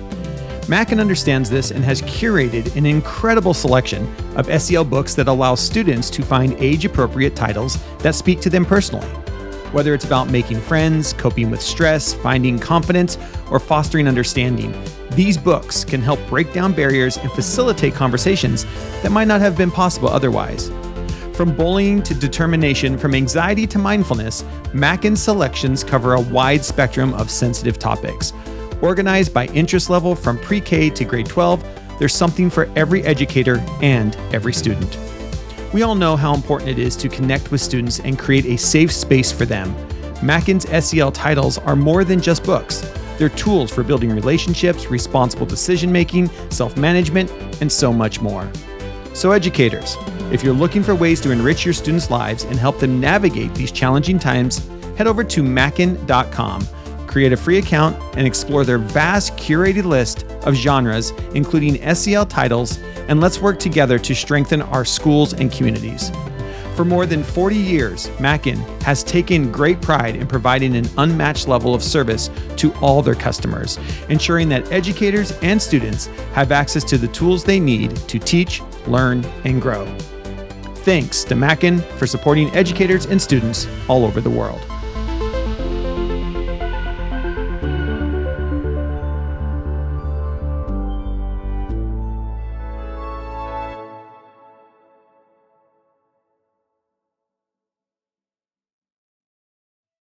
Mackin 0.67 0.99
understands 0.99 1.47
this 1.47 1.69
and 1.69 1.83
has 1.83 2.01
curated 2.01 2.75
an 2.75 2.87
incredible 2.87 3.53
selection 3.53 4.11
of 4.35 4.47
SEL 4.61 4.83
books 4.83 5.13
that 5.13 5.27
allow 5.27 5.53
students 5.53 6.09
to 6.09 6.23
find 6.23 6.53
age 6.53 6.85
appropriate 6.85 7.35
titles 7.35 7.77
that 7.99 8.15
speak 8.15 8.41
to 8.41 8.49
them 8.49 8.65
personally. 8.65 9.07
Whether 9.71 9.93
it's 9.93 10.05
about 10.05 10.29
making 10.29 10.59
friends, 10.59 11.13
coping 11.13 11.49
with 11.49 11.61
stress, 11.61 12.13
finding 12.13 12.59
confidence, 12.59 13.17
or 13.49 13.59
fostering 13.59 14.07
understanding, 14.07 14.73
these 15.11 15.37
books 15.37 15.85
can 15.85 16.01
help 16.01 16.19
break 16.27 16.53
down 16.53 16.73
barriers 16.73 17.17
and 17.17 17.31
facilitate 17.31 17.93
conversations 17.93 18.65
that 19.01 19.11
might 19.11 19.27
not 19.27 19.39
have 19.39 19.57
been 19.57 19.71
possible 19.71 20.09
otherwise. 20.09 20.69
From 21.33 21.55
bullying 21.55 22.03
to 22.03 22.13
determination, 22.13 22.97
from 22.97 23.15
anxiety 23.15 23.65
to 23.67 23.79
mindfulness, 23.79 24.43
Mackin's 24.73 25.21
selections 25.21 25.83
cover 25.83 26.13
a 26.13 26.21
wide 26.21 26.63
spectrum 26.63 27.13
of 27.13 27.31
sensitive 27.31 27.79
topics. 27.79 28.33
Organized 28.81 29.33
by 29.33 29.47
interest 29.47 29.89
level 29.89 30.15
from 30.15 30.37
pre 30.37 30.59
K 30.59 30.89
to 30.89 31.05
grade 31.05 31.27
12, 31.27 31.63
there's 31.97 32.13
something 32.13 32.49
for 32.49 32.69
every 32.75 33.03
educator 33.03 33.57
and 33.81 34.15
every 34.33 34.53
student. 34.53 34.97
We 35.73 35.83
all 35.83 35.95
know 35.95 36.17
how 36.17 36.33
important 36.33 36.69
it 36.69 36.79
is 36.79 36.97
to 36.97 37.07
connect 37.07 37.49
with 37.49 37.61
students 37.61 37.99
and 38.01 38.19
create 38.19 38.45
a 38.45 38.57
safe 38.57 38.91
space 38.91 39.31
for 39.31 39.45
them. 39.45 39.73
Mackin's 40.21 40.67
SEL 40.85 41.11
titles 41.11 41.57
are 41.59 41.75
more 41.75 42.03
than 42.03 42.21
just 42.21 42.43
books. 42.43 42.85
They're 43.17 43.29
tools 43.29 43.71
for 43.71 43.83
building 43.83 44.11
relationships, 44.11 44.87
responsible 44.87 45.45
decision 45.45 45.91
making, 45.91 46.29
self 46.49 46.75
management, 46.75 47.31
and 47.61 47.71
so 47.71 47.93
much 47.93 48.19
more. 48.19 48.51
So, 49.13 49.31
educators, 49.31 49.95
if 50.31 50.43
you're 50.43 50.53
looking 50.53 50.83
for 50.83 50.95
ways 50.95 51.21
to 51.21 51.31
enrich 51.31 51.65
your 51.65 51.73
students' 51.73 52.09
lives 52.09 52.43
and 52.43 52.57
help 52.57 52.79
them 52.79 52.99
navigate 52.99 53.53
these 53.53 53.71
challenging 53.71 54.19
times, 54.19 54.67
head 54.97 55.07
over 55.07 55.23
to 55.23 55.43
mackin.com, 55.43 56.67
create 57.11 57.33
a 57.33 57.37
free 57.37 57.57
account, 57.57 57.95
and 58.17 58.25
explore 58.25 58.63
their 58.63 58.77
vast 58.77 59.35
curated 59.35 59.83
list 59.83 60.25
of 60.45 60.55
genres, 60.55 61.11
including 61.35 61.77
SEL 61.93 62.25
titles 62.25 62.79
and 63.07 63.19
let's 63.19 63.39
work 63.39 63.59
together 63.59 63.99
to 63.99 64.15
strengthen 64.15 64.61
our 64.61 64.85
schools 64.85 65.33
and 65.33 65.51
communities. 65.51 66.11
For 66.75 66.85
more 66.85 67.05
than 67.05 67.23
40 67.23 67.57
years, 67.57 68.09
Mackin 68.21 68.57
has 68.83 69.03
taken 69.03 69.51
great 69.51 69.81
pride 69.81 70.15
in 70.15 70.25
providing 70.25 70.75
an 70.77 70.87
unmatched 70.97 71.49
level 71.49 71.75
of 71.75 71.83
service 71.83 72.29
to 72.55 72.73
all 72.75 73.01
their 73.01 73.15
customers, 73.15 73.77
ensuring 74.07 74.47
that 74.49 74.71
educators 74.71 75.33
and 75.41 75.61
students 75.61 76.05
have 76.33 76.53
access 76.53 76.85
to 76.85 76.97
the 76.97 77.09
tools 77.09 77.43
they 77.43 77.59
need 77.59 77.95
to 78.07 78.17
teach, 78.17 78.61
learn, 78.87 79.25
and 79.43 79.61
grow. 79.61 79.85
Thanks 80.75 81.25
to 81.25 81.35
Mackin 81.35 81.79
for 81.97 82.07
supporting 82.07 82.49
educators 82.55 83.05
and 83.05 83.21
students 83.21 83.67
all 83.89 84.05
over 84.05 84.21
the 84.21 84.29
world. 84.29 84.70